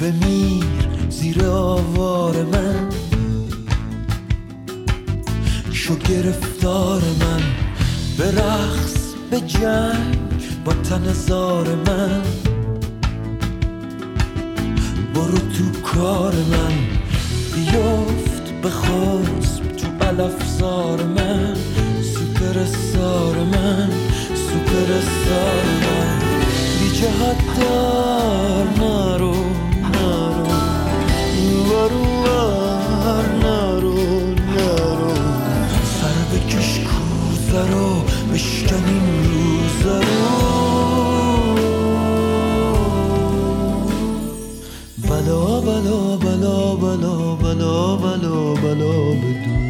[0.00, 2.88] بمیر زیر آوار من.
[5.72, 7.42] شو گرفتار من
[8.18, 10.16] به رقص به جنگ
[10.64, 12.22] با تن زار من.
[15.14, 16.74] برو تو کار من
[17.54, 19.61] بیفت به خسب
[20.02, 21.54] تو علفزار من
[22.02, 23.90] سوپر سار من
[24.34, 26.18] سوپر سار من.
[26.80, 29.34] بی جهت دار نرو
[29.92, 30.46] نرو
[31.68, 33.94] ورو ور نرو
[34.56, 35.14] نرو
[35.84, 38.02] سر بکش کوزه رو
[38.34, 40.32] بشکن این روزه رو.
[45.08, 49.61] بلا بلا بلا بلا بلا بلا بلا به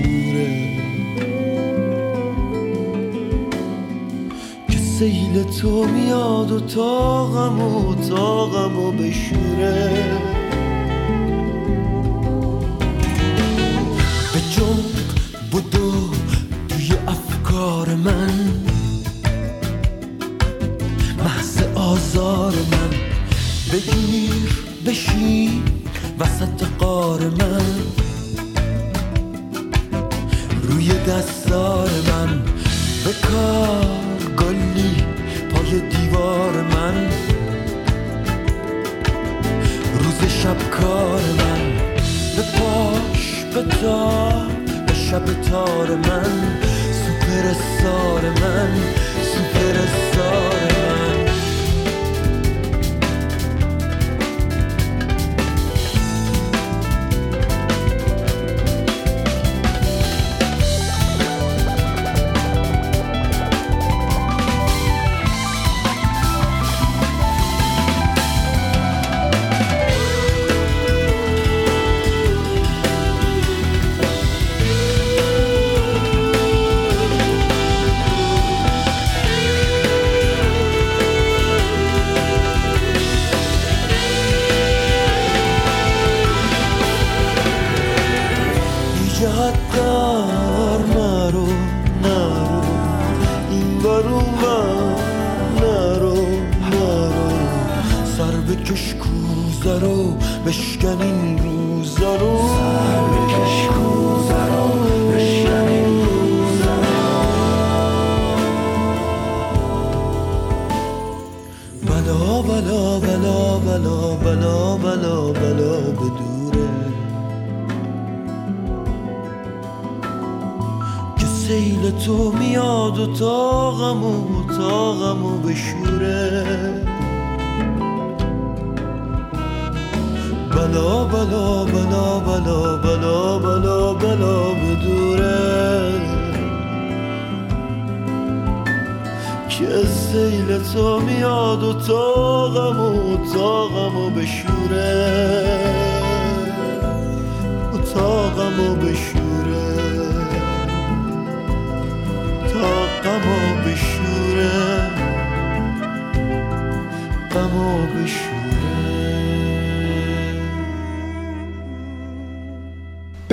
[5.03, 10.21] سیل تو میاد و تاغم و تاغم و بشوره.
[14.33, 14.95] به جنب
[15.53, 16.11] بدو
[16.69, 18.63] توی افکار من.
[21.19, 22.91] محض آزار من.
[23.73, 25.63] بگیر بشین
[26.19, 27.75] وسط قار من.
[30.63, 32.43] روی دستار من.
[33.05, 33.13] به
[36.93, 37.11] من.
[39.99, 41.73] روز شب کار من
[42.37, 44.47] به پاش به تار
[44.87, 46.63] به شب تار من.
[47.03, 47.53] سوپر
[48.41, 48.71] من
[49.23, 50.12] سوپر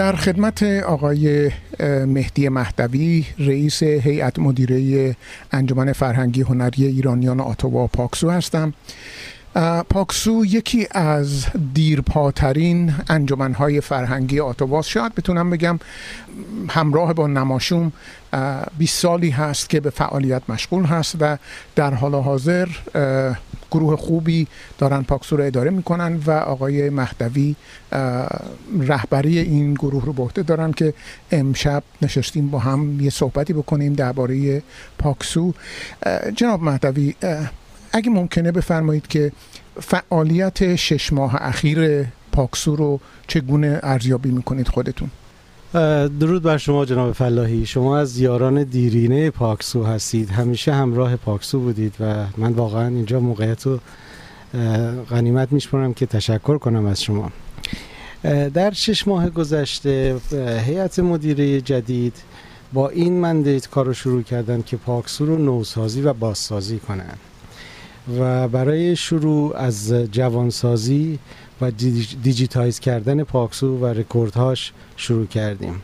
[0.10, 1.52] در خدمت آقای
[2.06, 5.16] مهدی مهدوی رئیس هیئت مدیره
[5.52, 8.74] انجمن فرهنگی هنری ایرانیان آتوا پاکسو هستم.
[9.90, 15.80] پاکسو یکی از دیرپاترین انجمنهای فرهنگی آتواست شاید بتونم بگم
[16.70, 17.92] همراه با نماشوم
[18.78, 21.38] 20 سالی هست که به فعالیت مشغول هست و
[21.76, 22.68] در حال حاضر
[23.72, 24.48] گروه خوبی
[24.78, 27.56] دارن پاکسو رو اداره می‌کنن و آقای مهدوی
[28.80, 30.94] رهبری این گروه رو به دارن که
[31.32, 34.64] امشب نشستیم با هم یه صحبتی بکنیم درباره
[34.98, 35.54] پاکسو.
[36.36, 37.16] جناب مهدوی
[37.92, 39.32] اگه ممکنه بفرمایید که
[39.82, 45.10] فعالیت شش ماه اخیر پاکسو رو چگونه ارزیابی می‌کنید خودتون؟
[46.20, 47.66] درود بر شما جناب فلاحی.
[47.66, 50.30] شما از یاران دیرینه پاکسو هستید.
[50.30, 53.80] همیشه همراه پاکسو بودید و من واقعا اینجا موقعیت رو
[55.10, 57.32] غنیمت میشمارم که تشکر کنم از شما.
[58.54, 60.16] در شش ماه گذشته
[60.66, 62.14] هیئت مدیره جدید
[62.74, 67.18] با این mandate کار رو شروع کردن که پاکسو رو نوسازی و بازسازی کنن.
[68.20, 71.20] و برای شروع از جوانسازی
[71.62, 71.72] و
[72.24, 75.82] digitize کردن پاکسو و رکوردهاش شروع کردیم.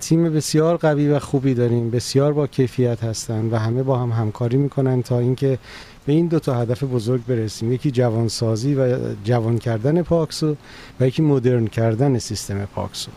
[0.00, 1.90] تیم بسیار قوی و خوبی داریم.
[1.90, 5.58] بسیار با کیفیت هستن و همه با هم همکاری می‌کنن تا اینکه
[6.06, 7.72] به این دو تا هدف بزرگ برسیم.
[7.72, 10.56] یکی جوانسازی و جوان کردن پاکسو
[11.00, 13.10] و یکی مدرن کردن سیستم پاکسو.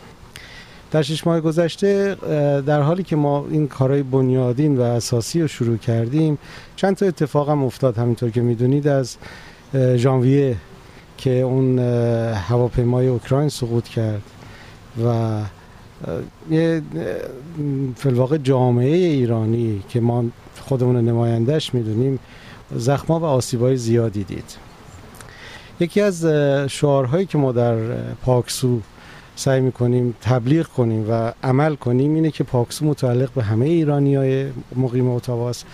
[0.90, 2.16] در شش ماه گذشته
[2.66, 6.38] در حالی که ما این کارهای بنیادین و اساسی رو شروع کردیم
[6.76, 9.16] چند تا اتفاق هم افتاد همینطور که می‌دونید از
[9.74, 10.56] ژانویه
[11.18, 11.78] که اون
[12.34, 14.22] هواپیمای اوکراین سقوط کرد
[15.04, 15.38] و
[16.50, 16.82] یه
[17.96, 20.24] فلواقع جامعه ایرانی که ما
[20.60, 22.18] خودمون نمایندش می‌دونیم
[22.76, 24.56] زخما و آسیبای زیادی دید.
[25.80, 26.26] یکی از
[26.68, 27.76] شعارهایی که ما در
[28.22, 28.80] پاکسو
[29.40, 34.46] سعی می‌کنیم تبلیغ کنیم و عمل کنیم اینه که پاکسو متعلق به همه ایرانی های
[34.76, 35.66] مقیم اتاواست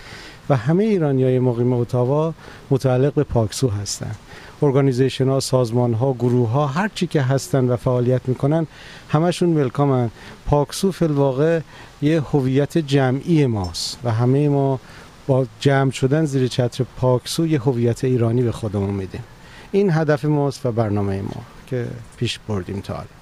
[0.49, 2.35] و همه ایرانی های مقیم اتاوا
[2.71, 4.17] متعلق به پاکسو هستند
[4.63, 8.67] ارگانیزیشن ها سازمان ها گروه ها هر چی که هستن و فعالیت می‌کنن
[9.09, 10.11] همشون ولکامن
[10.47, 11.61] پاکسو فی الواقع
[12.03, 14.81] یه هویت جمعی ماست و همه ما
[15.27, 19.25] با جمع شدن زیر چتر پاکسو یه هویت ایرانی به خودمون میدیم.
[19.73, 21.87] این هدف ماست و برنامه ما که
[22.17, 23.16] پیش بردیم تا حالا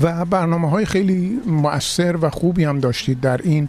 [0.00, 3.68] و برنامه های خیلی مؤثر و خوبی هم داشتید در این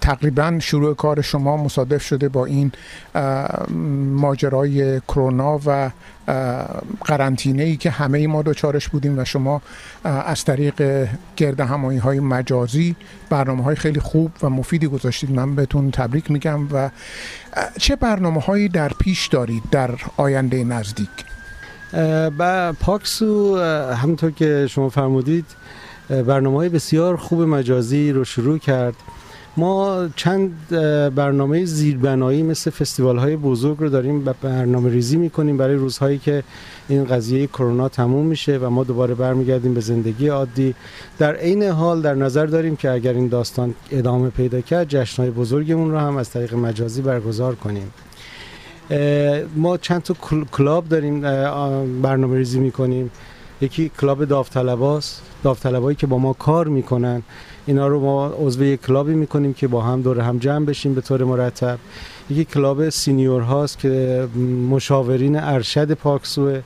[0.00, 2.72] تقریبا شروع کار شما مصادف شده با این
[4.14, 5.90] ماجرای کرونا و
[7.04, 9.62] قرنطینه ای که همه ما دوچارش بودیم و شما
[10.04, 12.96] از طریق گرد همایی های مجازی
[13.30, 15.30] برنامه های خیلی خوب و مفیدی گذاشتید.
[15.30, 16.90] من بهتون تبریک میگم و
[17.78, 21.33] چه برنامه هایی در پیش دارید در آینده نزدیک؟
[22.38, 23.58] و پاکسو
[24.02, 25.46] همونطور که شما فرمودید
[26.08, 28.94] برنامه های بسیار خوب مجازی رو شروع کرد.
[29.56, 30.68] ما چند
[31.14, 36.42] برنامه زیربنایی مثل فستیوال های بزرگ رو داریم برنامه ریزی می‌کنیم برای روزهایی که
[36.88, 40.74] این قضیه کرونا تموم میشه و ما دوباره برمیگردیم به زندگی عادی.
[41.18, 45.90] در عین حال در نظر داریم که اگر این داستان ادامه پیدا کرد جشنهای بزرگمون
[45.90, 47.90] رو هم از طریق مجازی برگزار کنیم.
[49.56, 50.14] ما چند تا
[50.52, 51.20] club داریم
[52.02, 53.10] برنامه ریزی می‌کنیم.
[53.60, 55.22] یکی club داوطلباست.
[55.42, 57.22] داوطلبایی که با ما کار می‌کنن.
[57.66, 60.94] اینا رو ما عضو یک club ی می‌کنیم که با هم دور هم جمع بشیم
[60.94, 61.78] به طور مرتب.
[62.30, 64.28] یکی club senior هاست که
[64.70, 66.58] مشاورین ارشد پاکسو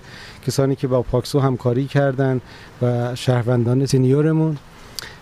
[0.47, 2.41] کسانی که با پاکسو همکاری کردن
[2.83, 4.57] و شهروندان senior مون.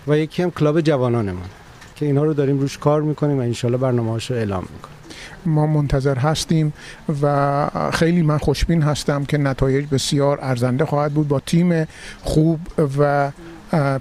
[0.09, 1.49] و یکی هم club جوانانمون
[1.97, 4.96] که اینا رو داریم روش کار می‌کنیم و انشالله برنامه رو اعلام می‌کنیم.
[5.47, 6.73] ما منتظر هستیم
[7.23, 11.87] و خیلی من خوشبین هستم که نتایج بسیار ارزنده خواهد بود با تیم
[12.23, 12.61] خوب
[12.99, 13.31] و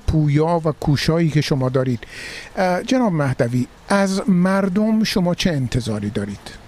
[0.07, 1.99] پویا و کوشایی که شما دارید.
[2.87, 6.65] جناب مهدوی از مردم شما چه انتظاری دارید؟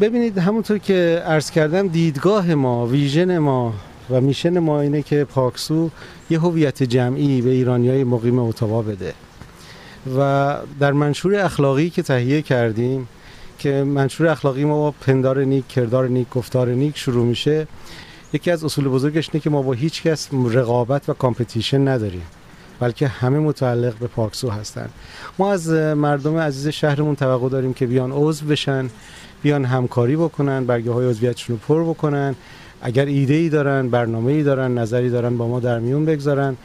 [0.00, 3.74] ببینید همونطور که عرض کردم دیدگاه ما vision ما
[4.10, 5.90] و mission ما اینه که پاکسو
[6.30, 9.14] یه هویت جمعی به ایرانی های مقیم اتاوا بده.
[10.18, 13.08] و در منشور اخلاقی که تهیه کردیم
[13.60, 17.66] که منشور اخلاقی ما با پندار نیک کردار نیک گفتار نیک شروع میشه.
[18.32, 22.22] یکی از اصول بزرگش اینه که ما با هیچ کس رقابت و competition نداریم
[22.80, 24.88] بلکه همه متعلق به پاکسو هستن.
[25.38, 28.90] ما از مردم عزیز شهرمون توقع داریم که بیان عضو بشن
[29.42, 32.34] بیان همکاری بکنن برگه های عضویتشون رو پر بکنن.
[32.82, 36.56] اگر ایده ای دارن برنامه ای دارن نظری دارن با ما در میون بگذارن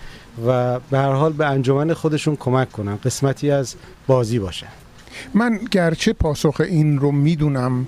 [0.48, 3.76] و به هر حال به انجمن خودشون کمک کنن قسمتی از
[4.08, 4.85] بازی باشن
[5.34, 7.88] من گرچه پاسخ این رو می‌دونم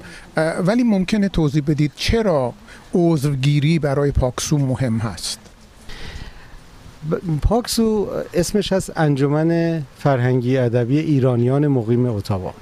[0.65, 2.53] ولی ممکنه توضیح بدید چرا
[2.93, 5.39] عضوگیری برای پاکسو مهم هست.
[7.41, 12.53] پاکسو اسمش هست انجمن فرهنگی ادبی ایرانیان مقیم اتاوا.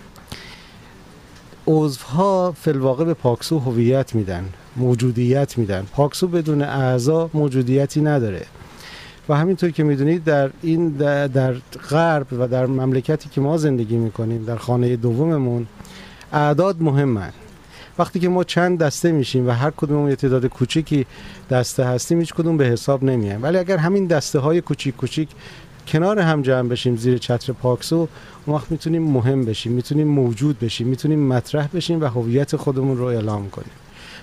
[1.68, 5.88] عضوها فلواقع به پاکسو هویت میدن موجودیت میدن.
[5.92, 8.46] پاکسو بدون اعضا موجودیتی نداره.
[9.30, 10.90] و همینطور که می‌دونید در این
[11.28, 11.54] در
[11.90, 15.68] غرب و در مملکتی که ما زندگی می‌کنیم در خانه دوممون
[16.34, 17.32] اعداد مهمن.
[18.00, 21.06] وقتی که ما چند دسته میشیم و هر کدوم یه تعداد کوچیکی
[21.50, 25.30] دسته هستیم هیچ کدوم به حساب نمیایم ولی اگر همین دسته های کوچیک کوچیک
[25.88, 28.08] کنار هم جمع بشیم زیر چتر پاکسو
[28.46, 33.04] اون وقت می‌تونیم مهم بشیم می‌تونیم موجود بشیم می‌تونیم مطرح بشیم و هویت خودمون رو
[33.04, 33.72] اعلام کنیم.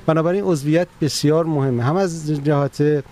[0.06, 1.82] بنابراین عضویت بسیار مهمه.
[1.82, 3.04] هم از جهات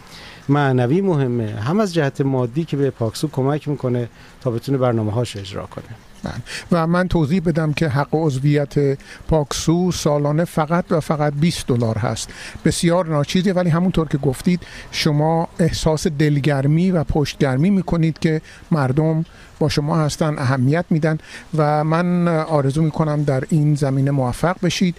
[0.49, 4.09] معنوی مهمه هم از جهت مادی که به پاکسو کمک می‌کنه
[4.41, 6.10] تا بتونه برنامه هاش اجرا کنه.
[6.73, 8.99] و من توضیح بدم که حق عضویت
[9.29, 12.29] پاکسو سالانه فقط و فقط 20 دلار هست.
[12.65, 14.61] بسیار ناچیزه ولی همونطور که گفتید
[14.91, 18.41] شما احساس دلگرمی و پشتگرمی می‌کنید که
[18.71, 19.25] مردم
[19.59, 21.19] با شما هستن اهمیت میدن
[21.57, 24.97] و من آرزو می‌کنم در این زمینه موفق بشید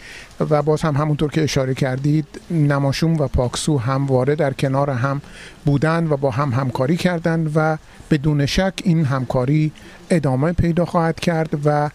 [0.50, 5.22] و باز هم همونطور که اشاره کردید نماشوم و پاکسو همواره در کنار هم
[5.66, 7.78] بودن و با هم همکاری کردند و
[8.12, 9.72] بدون شک این همکاری
[10.10, 11.90] ادامه پیدا خواهد کرد و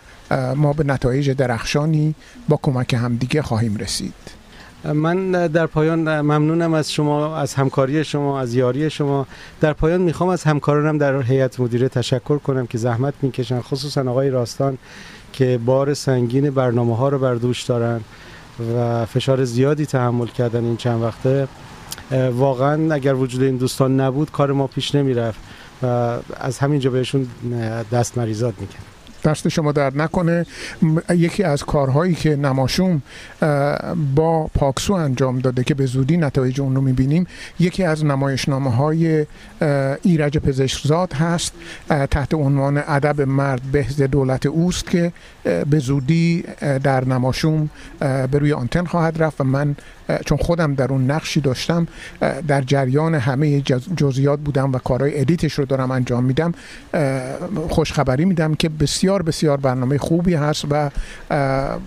[0.56, 2.14] ما به نتایج درخشانی
[2.48, 4.14] با کمک همدیگه خواهیم رسید.
[4.84, 9.26] من در پایان ممنونم از شما از همکاری شما از یاری شما.
[9.60, 14.30] در پایان می‌خوام از همکارانم در هیئت مدیره تشکر کنم که زحمت می‌کشن خصوصا آقای
[14.30, 14.78] راستان
[15.32, 18.00] که بار سنگین برنامه ها رو بر دوش دارن
[18.76, 21.48] و فشار زیادی تحمل کردن این چند وقته.
[22.32, 25.40] واقعا اگر وجود این دوستان نبود کار ما پیش نمی‌رفت.
[25.82, 25.86] و
[26.40, 27.26] از همینجا بهشون
[27.92, 28.82] دست مریزاد می‌کنم
[29.24, 30.46] دست شما در نکنه.
[31.10, 33.02] یکی از کارهایی که نماشوم
[34.14, 37.26] با پاکسو انجام داده که به زودی نتایج اون رو می‌بینیم
[37.60, 39.26] یکی از نمایشنامه های
[40.02, 41.52] ایرج پزشکزاد هست
[42.10, 45.12] تحت عنوان ادب مرد بهز دولت اوست که
[45.70, 46.44] به زودی
[46.82, 47.70] در نماشوم
[48.00, 49.76] به روی آنتن خواهد رفت و من
[50.26, 51.86] چون خودم در اون نقشی داشتم
[52.48, 53.60] در جریان همه
[53.96, 56.52] جزئیات بودم و کارهای ادیتش رو دارم انجام میدم
[57.68, 60.90] خوشخبری میدم که بسیار بسیار برنامه خوبی هست و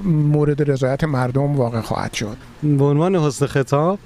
[0.03, 2.37] مورد رضایت مردم واقع خواهد شد.
[2.63, 3.99] به عنوان حسن خطاب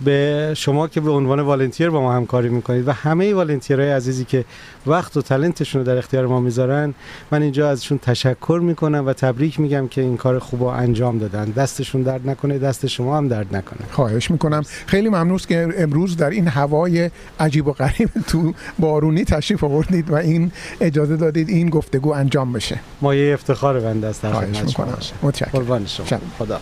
[0.00, 4.44] به شما که به عنوان والنتیر با ما همکاری می‌کنید و همه والنتیرهای عزیزی که
[4.86, 6.94] وقت و تلنتشون رو در اختیار ما می‌ذارن
[7.30, 11.44] من اینجا ازشون تشکر می‌کنم و تبریک میگم که این کار خوب انجام دادن.
[11.44, 13.80] دستشون درد نکنه دست شما هم درد نکنه.
[13.90, 14.62] خواهش می‌کنم.
[14.86, 17.10] خیلی ممنون که امروز در این هوای
[17.40, 22.80] عجیب و غریب تو بارونی تشریف آوردید و این اجازه دادید این گفتگو انجام بشه.
[23.00, 24.98] مایه افتخار بنده است خواهش می‌کنم.
[25.22, 25.50] متشکرم.
[25.52, 26.06] قربان شما.
[26.38, 26.60] خدا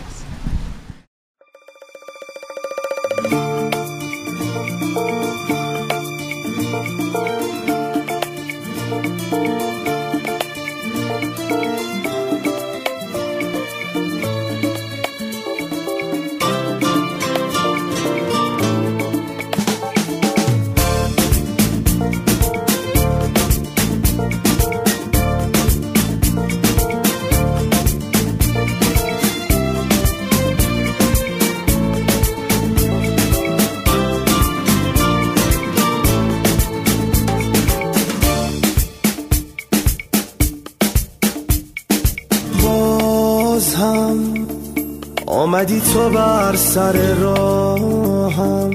[46.77, 48.71] سر راهم.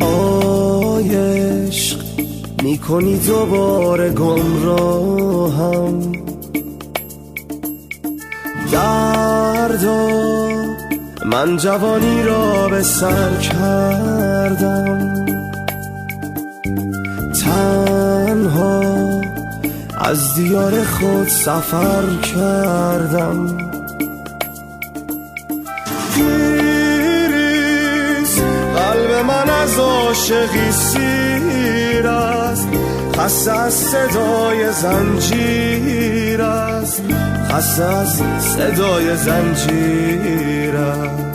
[0.00, 1.96] آیش
[2.62, 6.12] می‌کنی دوباره گمراهم.
[8.72, 10.08] دردا
[11.26, 15.26] من جوانی را به سر کردم.
[17.44, 18.80] تنها
[19.98, 22.04] از دیار خود سفر
[22.34, 23.75] کردم.
[30.26, 32.68] عاشقی سیر است.
[33.18, 37.02] خسته از صدای زنجیر است.
[37.50, 41.25] خسته از صدای زنجیر است.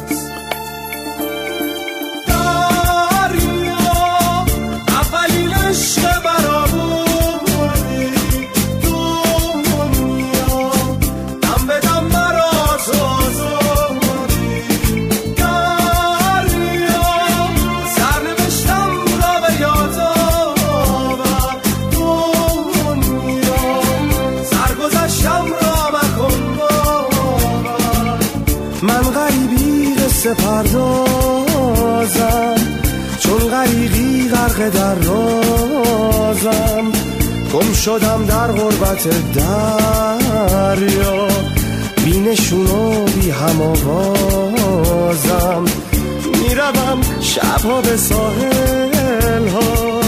[37.85, 41.27] شدم در غربت دریا.
[42.05, 45.65] بینشون و بی هم آوازم
[46.41, 50.01] می‌روم شبها به ساحل ها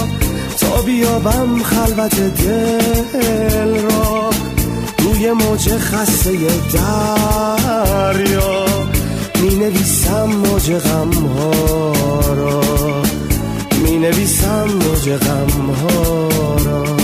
[0.60, 4.30] تا بیابم خلوت دل را.
[5.00, 6.32] روی موج خسته
[6.74, 8.66] دریا.
[9.42, 12.62] می نویسم موج غم ها را.
[13.84, 16.28] می نویسم موج غم ها
[16.66, 17.03] را.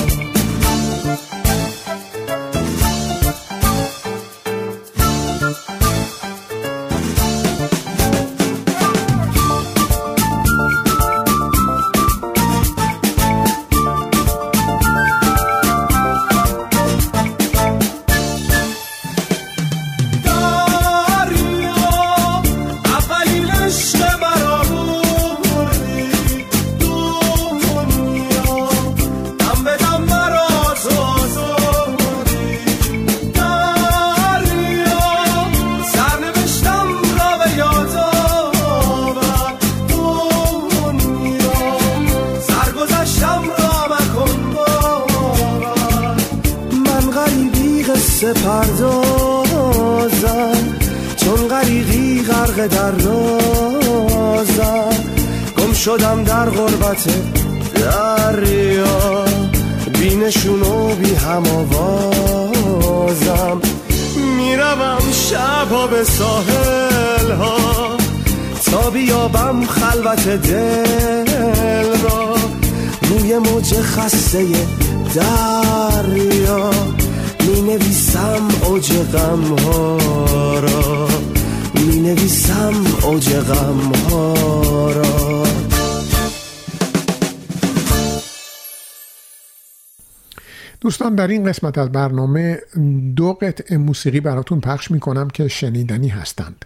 [52.68, 54.90] در رازم
[55.58, 57.08] گم شدم در غربت
[57.74, 59.26] دریا.
[60.00, 63.62] بینشون و بی هم آوازم.
[64.38, 67.98] می‌روم شبها به ساحل ها.
[68.66, 72.36] تا بیابم خلوت دل را.
[73.10, 74.46] روی موج خسته
[75.16, 76.70] دریا.
[77.40, 79.98] می نویسم اوج غم ها
[80.60, 80.89] را.
[82.00, 82.74] نویسم
[83.04, 85.44] اوج غم ها را.
[90.82, 92.60] دوستان در این قسمت از برنامه
[93.16, 96.66] دو قطعه موسیقی براتون پخش می کنم که شنیدنی هستند.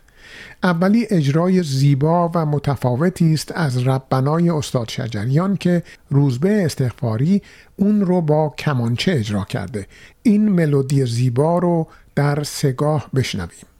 [0.64, 7.42] اولی اجرای زیبا و متفاوتی است از ربنای استاد شجریان که روزبه استغفاری
[7.76, 9.88] اون رو با کمانچه اجرا کرده.
[10.24, 13.73] این ملودی زیبا رو در سگاه بشنویم.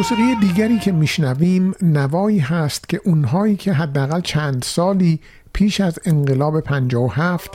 [0.00, 5.20] موسیقی دیگری که میشنویم نوایی هست که اونهایی که حداقل چند سالی
[5.52, 7.50] پیش از انقلاب 57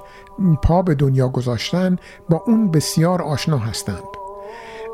[0.64, 1.98] پا به دنیا گذاشتن
[2.30, 4.04] با اون بسیار آشنا هستند.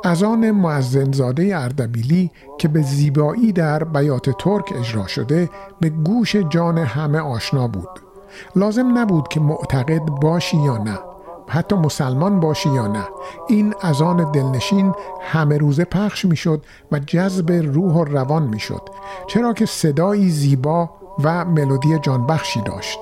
[0.04, 5.50] از آن معزنزاده اردبیلی که به زیبایی در بیات ترک اجرا شده
[5.80, 8.00] به گوش جان همه آشنا بود.
[8.56, 11.11] لازم نبود که معتقد باشی یا نه.
[11.52, 13.04] حتی مسلمان باشی یا نه.
[13.48, 18.82] این از آن دلنشین همه روزه پخش می‌شد و جذب روح و روان می‌شد.
[19.28, 20.90] چرا که صدایی زیبا
[21.24, 23.00] و ملودی جانبخشی داشت.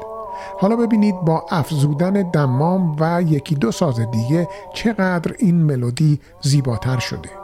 [0.60, 7.39] حالا ببینید با افزودن دمام و یکی دو ساز دیگه چقدر این ملودی زیباتر شده.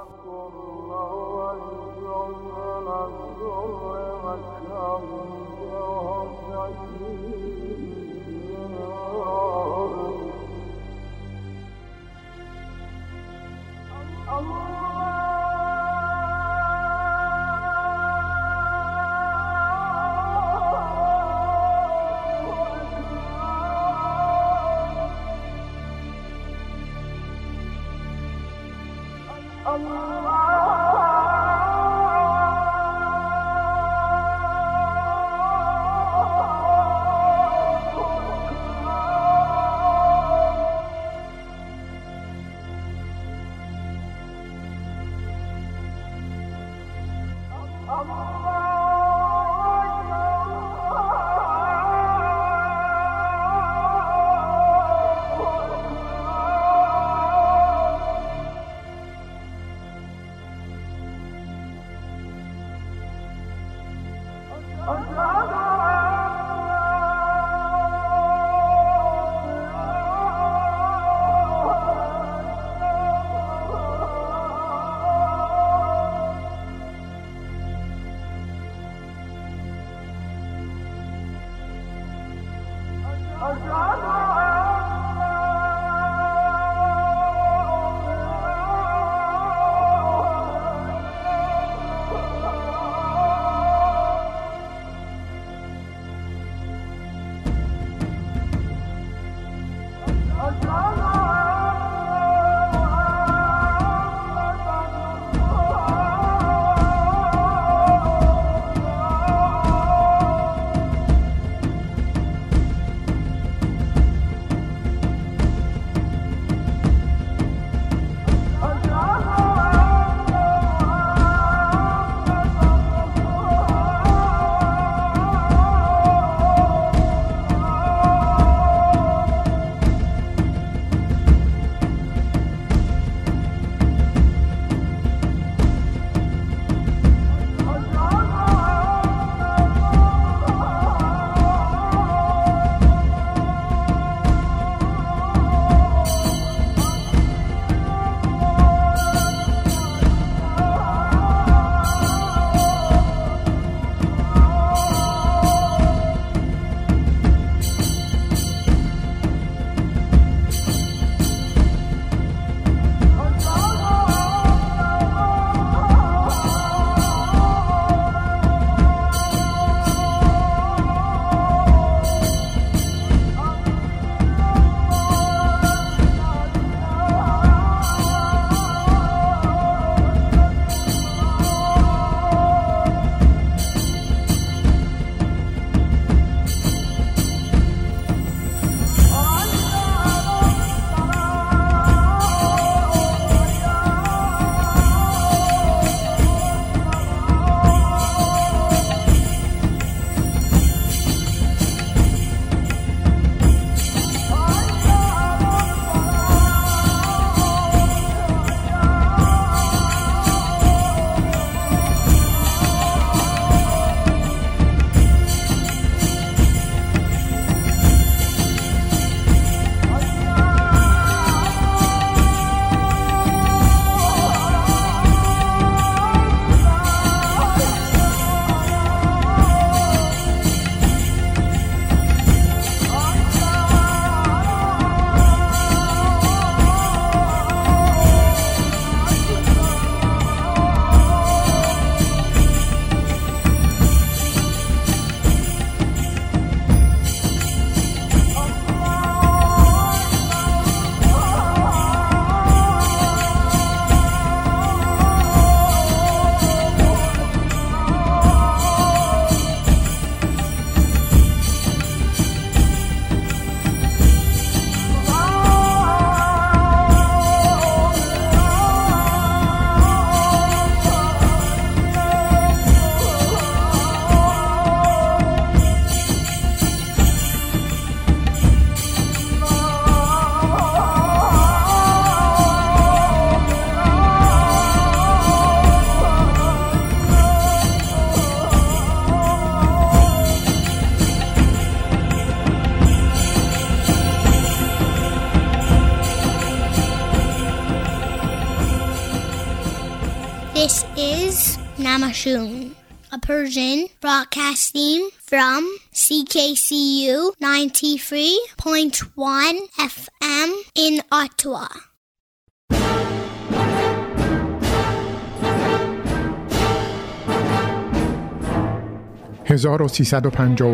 [302.16, 302.72] Sashoon,
[303.12, 311.68] a Persian broadcasting from CKCU 93.1 FM in Ottawa.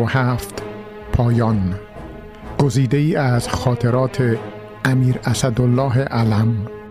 [0.08, 0.62] هفت
[1.12, 1.80] پایان
[2.58, 4.36] گزیده ای از خاطرات
[4.84, 6.81] امیر اسدالله علم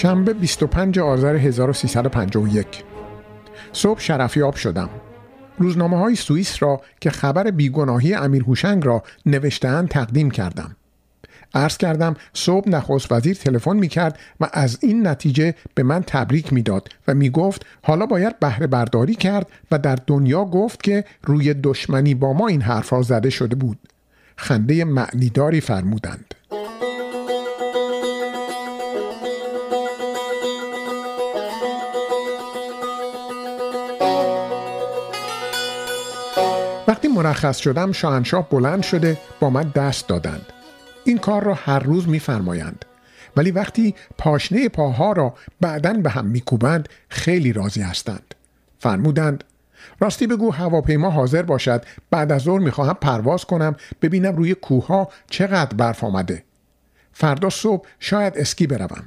[0.00, 2.66] شنبه 25 آذر 1351
[3.72, 4.90] صبح شرفیاب شدم.
[5.58, 10.76] روزنامه های سوئیس را که خبر بیگناهی امیر هوشنگ را نوشتهاند تقدیم کردم.
[11.54, 16.52] عرض کردم صبح نخست وزیر تلفن می کرد و از این نتیجه به من تبریک
[16.52, 21.54] می‌داد و می گفت حالا باید بهره برداری کرد و در دنیا گفت که روی
[21.54, 23.78] دشمنی با ما این حرف زده شده بود.
[24.36, 26.34] خنده معنیداری فرمودند.
[36.90, 40.46] وقتی مرخص شدم شاهنشاه بلند شده با من دست دادند.
[41.04, 42.84] این کار را هر روز میفرمایند.
[43.36, 48.34] ولی وقتی پاشنه پاها را بعدا به هم میکوبند خیلی راضی هستند.
[48.78, 49.44] فرمودند
[50.00, 51.84] راستی بگو هواپیما حاضر باشد.
[52.10, 56.44] بعد از ظهر می‌خواهم پرواز کنم ببینم روی کوه چقدر برف آمده.
[57.12, 59.04] فردا صبح شاید اسکی بروم.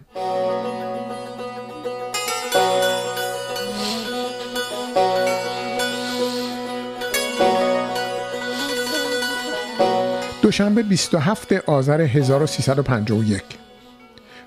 [10.44, 13.44] دوشنبه 27 آذر 1351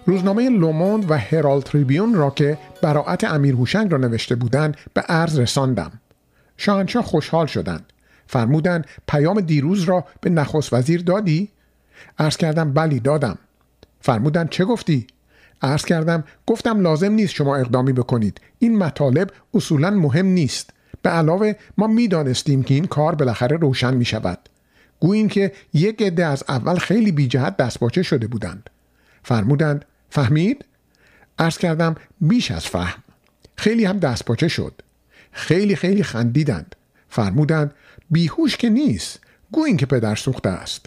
[0.06, 5.39] روزنامه لوموند و هرال تریبیون را که براعت امیر هوشنگ را نوشته بودند به عرض
[5.39, 5.93] رساندم.
[6.56, 7.93] شاهنشاه خوشحال شدند.
[8.27, 11.48] فرمودند پیام دیروز را به نخست وزیر دادی؟
[12.18, 13.39] عرض کردم بلی دادم.
[14.01, 15.06] فرمودند چه گفتی؟
[15.62, 18.40] عرض کردم گفتم لازم نیست شما اقدامی بکنید.
[18.59, 20.70] این مطالب اصولا مهم نیست.
[21.02, 24.39] به علاوه ما می‌دانستیم که این کار بالاخره روشن می شود
[25.01, 28.70] گوییم که یک عده از اول خیلی بی جهت دستپاچه شده بودند.
[29.23, 30.64] فرمودند فهمید؟
[31.39, 33.02] عرض کردم بیش از فهم.
[33.56, 34.82] خیلی هم دستپاچه شد.
[35.32, 36.77] خیلی خیلی خندیدند.
[37.09, 37.74] فرمودند
[38.10, 39.20] بیهوش که نیست.
[39.52, 40.86] گویین که پدر سوخته است.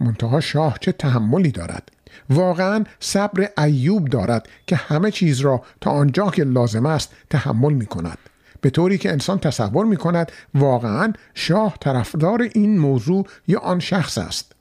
[0.00, 1.90] منتها شاه چه تحملی دارد.
[2.30, 7.86] واقعا صبر ایوب دارد که همه چیز را تا آنجا که لازم است تحمل می
[7.86, 8.18] کند
[8.60, 14.18] به طوری که انسان تصور می کند واقعا شاه طرفدار این موضوع یا آن شخص
[14.18, 14.52] است.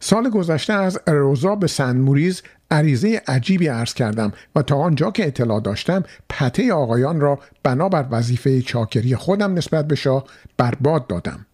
[0.00, 5.26] سال گذشته از روزا به سن موریز عریضه عجیبی عرض کردم و تا آنجا که
[5.26, 10.24] اطلاع داشتم پته آقایان را بنابر وظیفه چاکری خودم نسبت به شاه
[10.56, 11.46] برباد دادم.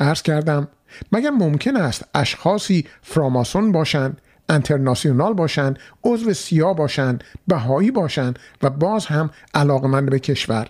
[0.00, 0.68] عرض کردم
[1.12, 9.06] مگر ممکن است اشخاصی فراماسون باشند انترناسیونال باشند عضو سیا باشند بهایی باشند و باز
[9.06, 10.68] هم علاقمند به کشور؟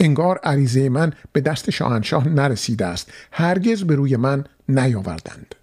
[0.00, 3.12] انگار عریضه من به دست شاهنشاه نرسیده است.
[3.32, 5.54] هرگز به روی من نیاوردند.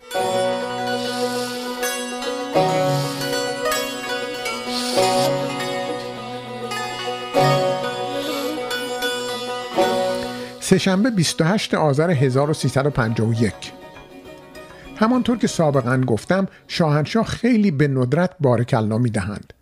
[10.60, 13.54] سهشنبه 28 آذر 1351
[14.96, 19.54] همانطور که سابقا گفتم شاهنشاه خیلی به ندرت بارکلا می دهند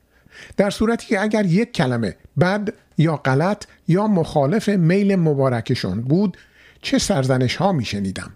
[0.57, 6.37] در صورتی که اگر یک کلمه بد یا غلط یا مخالف میل مبارکشان بود
[6.81, 8.31] چه سرزنش ها می شنیدم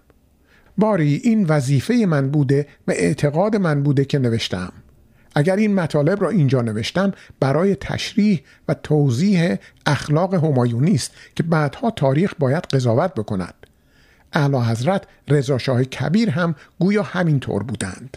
[0.78, 4.72] باری این وظیفه من بوده و اعتقاد من بوده که نوشتم.
[5.34, 9.56] اگر این مطالب را اینجا نوشتم برای تشریح و توضیح
[9.86, 13.54] اخلاق همایونی است که بعدها تاریخ باید قضاوت بکند.
[14.32, 18.16] اعلی حضرت رضا شاه کبیر هم گویا همین طور بودند.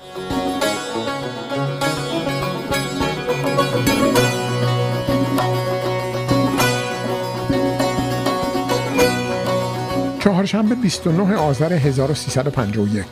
[10.23, 13.05] چهارشنبه 29 آذر 1351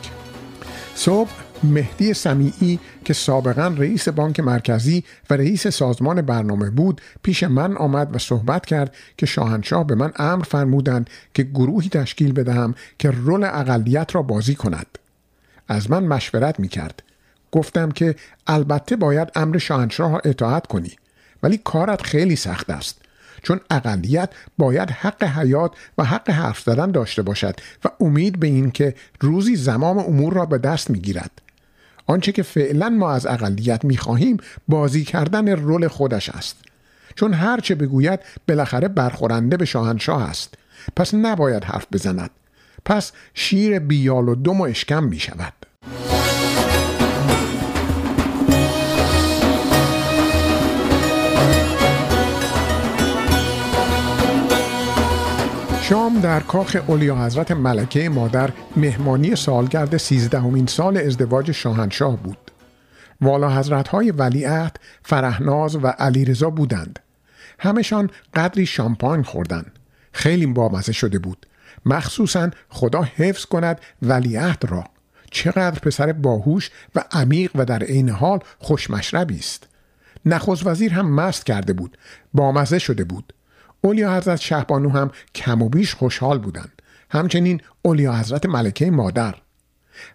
[0.94, 1.30] صبح
[1.62, 8.16] مهدی سمیعی که سابقا رئیس بانک مرکزی و رئیس سازمان برنامه بود پیش من آمد
[8.16, 13.44] و صحبت کرد که شاهنشاه به من امر فرمودند که گروهی تشکیل بدهم که رول
[13.44, 14.98] اقلیت را بازی کند.
[15.68, 17.02] از من مشورت می کرد
[17.50, 18.14] گفتم که
[18.46, 20.92] البته باید امر شاهنشاه را اطاعت کنی
[21.42, 23.01] ولی کارت خیلی سخت است.
[23.42, 27.54] چون اقلیت باید حق حیات و حق حرف زدن داشته باشد
[27.84, 31.30] و امید به این که روزی زمام امور را به دست می‌گیرد.
[32.06, 34.36] آنچه که فعلا ما از اقلیت می‌خواهیم
[34.68, 36.56] بازی کردن رول خودش است.
[37.14, 40.54] چون هرچه بگوید بالاخره برخورنده به شاهنشاه است.
[40.96, 42.30] پس نباید حرف بزند.
[42.84, 45.52] پس شیر بیال و دم و اشکم می شود
[55.92, 62.50] شام در کاخ اولیا حضرت ملکه مادر مهمانی سالگرد سیزدهمین سال ازدواج شاهنشاه بود.
[63.20, 66.98] والا حضرت های ولیعهد، فرهناز و علیرضا بودند.
[67.58, 69.78] همشان قدری شامپاین خوردند.
[70.12, 71.46] خیلی بامزه شده بود
[71.86, 74.84] مخصوصا خدا حفظ کند ولیعهد را
[75.30, 79.68] چقدر پسر باهوش و عمیق و در عین حال خوشمشربی است
[80.26, 81.98] نخست وزیر هم مست کرده بود
[82.34, 83.32] بامزه شده بود
[83.84, 86.82] اولیا حضرت شهبانو هم کم و بیش خوشحال بودند.
[87.10, 89.34] همچنین اولیا حضرت ملکه مادر.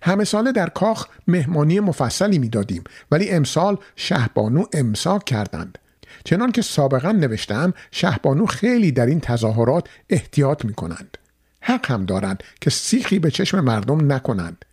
[0.02, 5.78] همه ساله در کاخ مهمانی مفصلی می‌دادیم ولی امسال شهبانو امساک کردند.
[6.24, 11.18] چنان که سابقا نوشتم شهبانو خیلی در این تظاهرات احتیاط می کنند
[11.62, 14.66] حق هم دارند که سیخی به چشم مردم نکنند.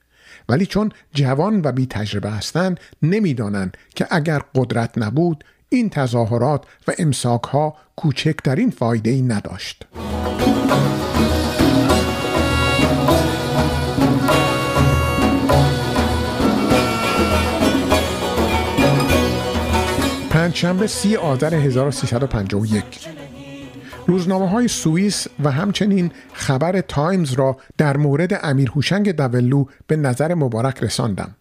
[0.48, 5.44] ولی چون جوان و بی تجربه هستند نمی‌دانند که اگر قدرت نبود
[5.74, 9.84] این تظاهرات و امساک ها کوچکترین فایده ای نداشت.
[20.30, 22.84] پنجشنبه سی آذر 1351
[24.06, 30.34] روزنامه های سوئیس و همچنین خبر تایمز را در مورد امیر هوشنگ دولو به نظر
[30.34, 31.34] مبارک رساندم.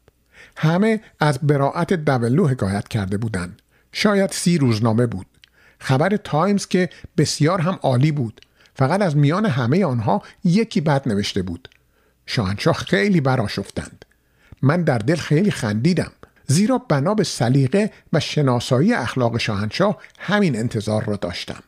[0.57, 3.62] همه از براعت دولو حکایت کرده بودند.
[3.93, 5.25] شاید سی روزنامه بود.
[5.79, 8.41] خبر تایمز که بسیار هم عالی بود.
[8.75, 11.69] فقط از میان همه آنها یکی بد نوشته بود.
[12.25, 14.05] شاهنشاه خیلی براشفتند.
[14.61, 16.11] من در دل خیلی خندیدم.
[16.47, 21.63] زیرا بنا به سلیقه و شناسایی اخلاق شاهنشاه همین انتظار را داشتم.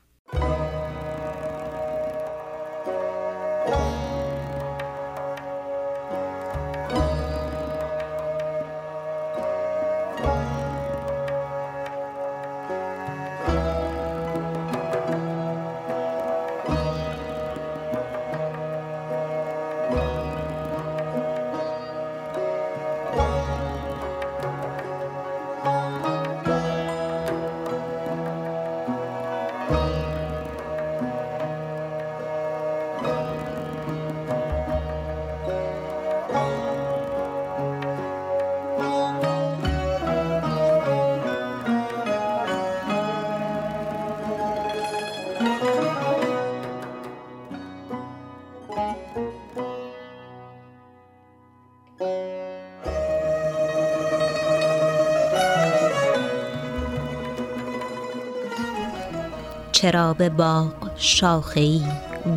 [60.14, 61.82] به باغ شاخهای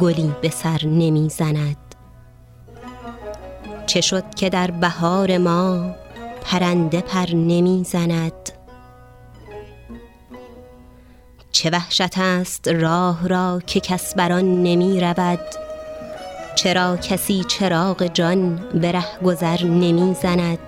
[0.01, 1.77] گلی به سر نمی‌زند.
[3.87, 5.95] چه شد که در بهار ما
[6.45, 8.33] پرنده پر نمی‌زند؟
[11.53, 15.41] چه وحشت است راه را که کس بر آن نمی رود
[16.55, 20.68] چرا کسی چراغ جان به ره گذر نمی زند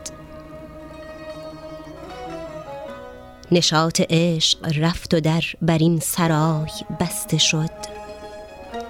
[3.53, 6.71] نشاط عشق رفت و در بر این سرای
[7.01, 7.71] بسته شد.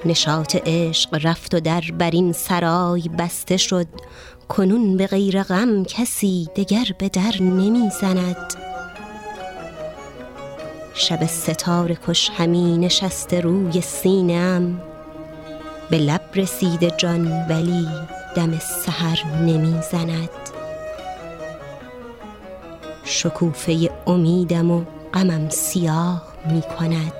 [0.04, 3.86] نشاط عشق رفت و در بر این سرای بسته شد.
[4.48, 8.54] کنون به غیر غم کسی دگر به در نمی زند.
[10.94, 14.82] شب ستاره کش همی نشسته روی سینم.
[15.90, 17.88] به لب رسیده جان ولی
[18.36, 20.39] دم سحر نمی زند.
[23.10, 24.84] شکوفه امیدم و
[25.14, 27.12] غمم سیاه می کند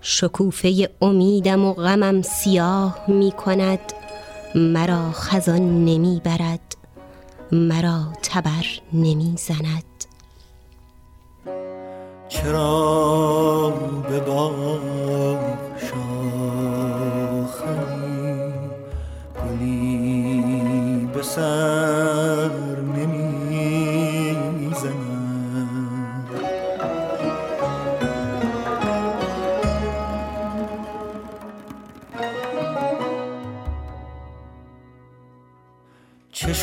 [0.00, 3.92] شکوفه امیدم و غمم سیاه می کند
[4.54, 6.76] مرا خزان نمی برد
[7.52, 9.84] مرا تبر نمی زند
[12.28, 13.72] چرا
[14.10, 15.38] به باغ
[15.76, 16.06] شاخی
[19.42, 21.22] گلی به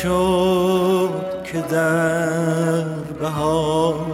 [0.04, 1.10] شد
[1.44, 2.84] که در
[3.20, 4.13] بهار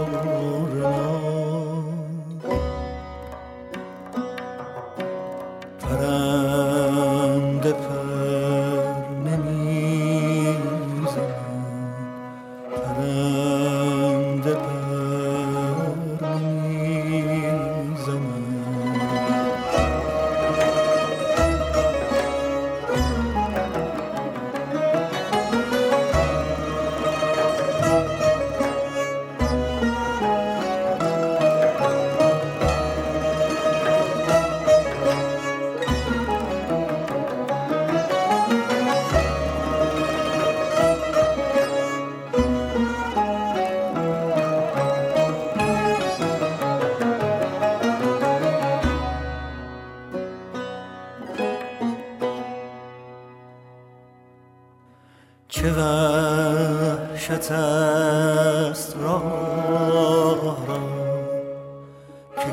[55.60, 60.80] چه وحشت است راه را
[62.36, 62.50] که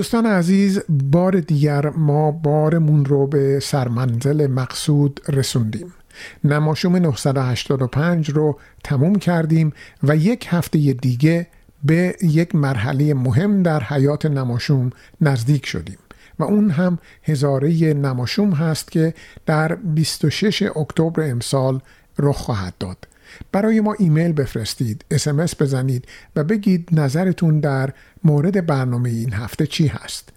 [0.00, 5.94] دوستان عزیز بار دیگر ما بارمون رو به سرمنزل مقصود رسوندیم.
[6.44, 9.72] نماشوم 985 رو تموم کردیم
[10.02, 11.46] و یک هفته دیگه
[11.84, 14.90] به یک مرحله مهم در حیات نماشوم
[15.20, 15.98] نزدیک شدیم
[16.38, 19.14] و اون هم هزاره نماشوم هست که
[19.46, 21.80] در 26 اکتبر امسال
[22.18, 23.06] رخ خواهد داد.
[23.52, 27.92] برای ما ایمیل بفرستید اسمس بزنید و بگید نظرتون در
[28.24, 30.32] مورد برنامه این هفته چی هست.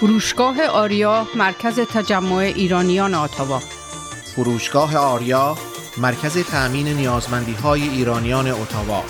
[0.00, 3.62] فروشگاه آریا مرکز تجمع ایرانیان آتاوا
[4.36, 5.56] فروشگاه آریا
[5.96, 9.02] مرکز تأمین نیازمندی های ایرانیان اتاوا.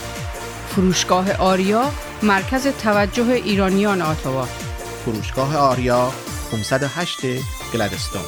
[0.68, 1.90] فروشگاه آریا
[2.22, 4.48] مرکز توجه ایرانیان آتاوا
[5.04, 6.12] فروشگاه آریا
[6.50, 7.18] 508
[7.74, 8.22] گلدستون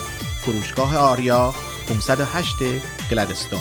[0.44, 1.55] فروشگاه آریا
[1.89, 2.56] 508
[3.10, 3.60] گلدستون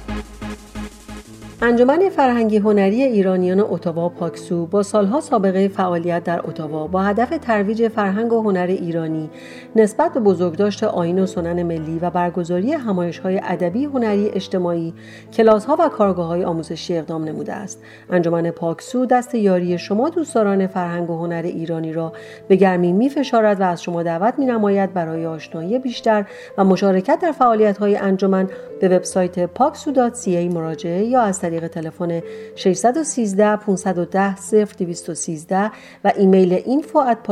[1.63, 7.87] انجمن فرهنگی هنری ایرانیان اتاوا پاکسو با سالها سابقه فعالیت در اتاوا با هدف ترویج
[7.87, 9.29] فرهنگ و هنر ایرانی
[9.75, 14.93] نسبت به بزرگداشت آین و سنن ملی و برگزاری همایش های ادبی هنری اجتماعی
[15.33, 17.83] کلاس ها و کارگاه های آموزشی اقدام نموده است.
[18.09, 22.13] انجمن پاکسو دست یاری شما دوستداران فرهنگ و هنر ایرانی را
[22.47, 26.25] به گرمی می فشارد و از شما دعوت می نماید برای آشنایی بیشتر
[26.57, 28.49] و مشارکت در فعالیت های انجمن
[28.81, 32.21] به وبسایت پاکسو.ca مراجعه یا از طریق تلفن
[32.55, 34.35] 613 510
[34.79, 35.71] 0213
[36.03, 37.29] و ایمیل info at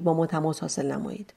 [0.00, 1.34] با ما تماس حاصل نمایید.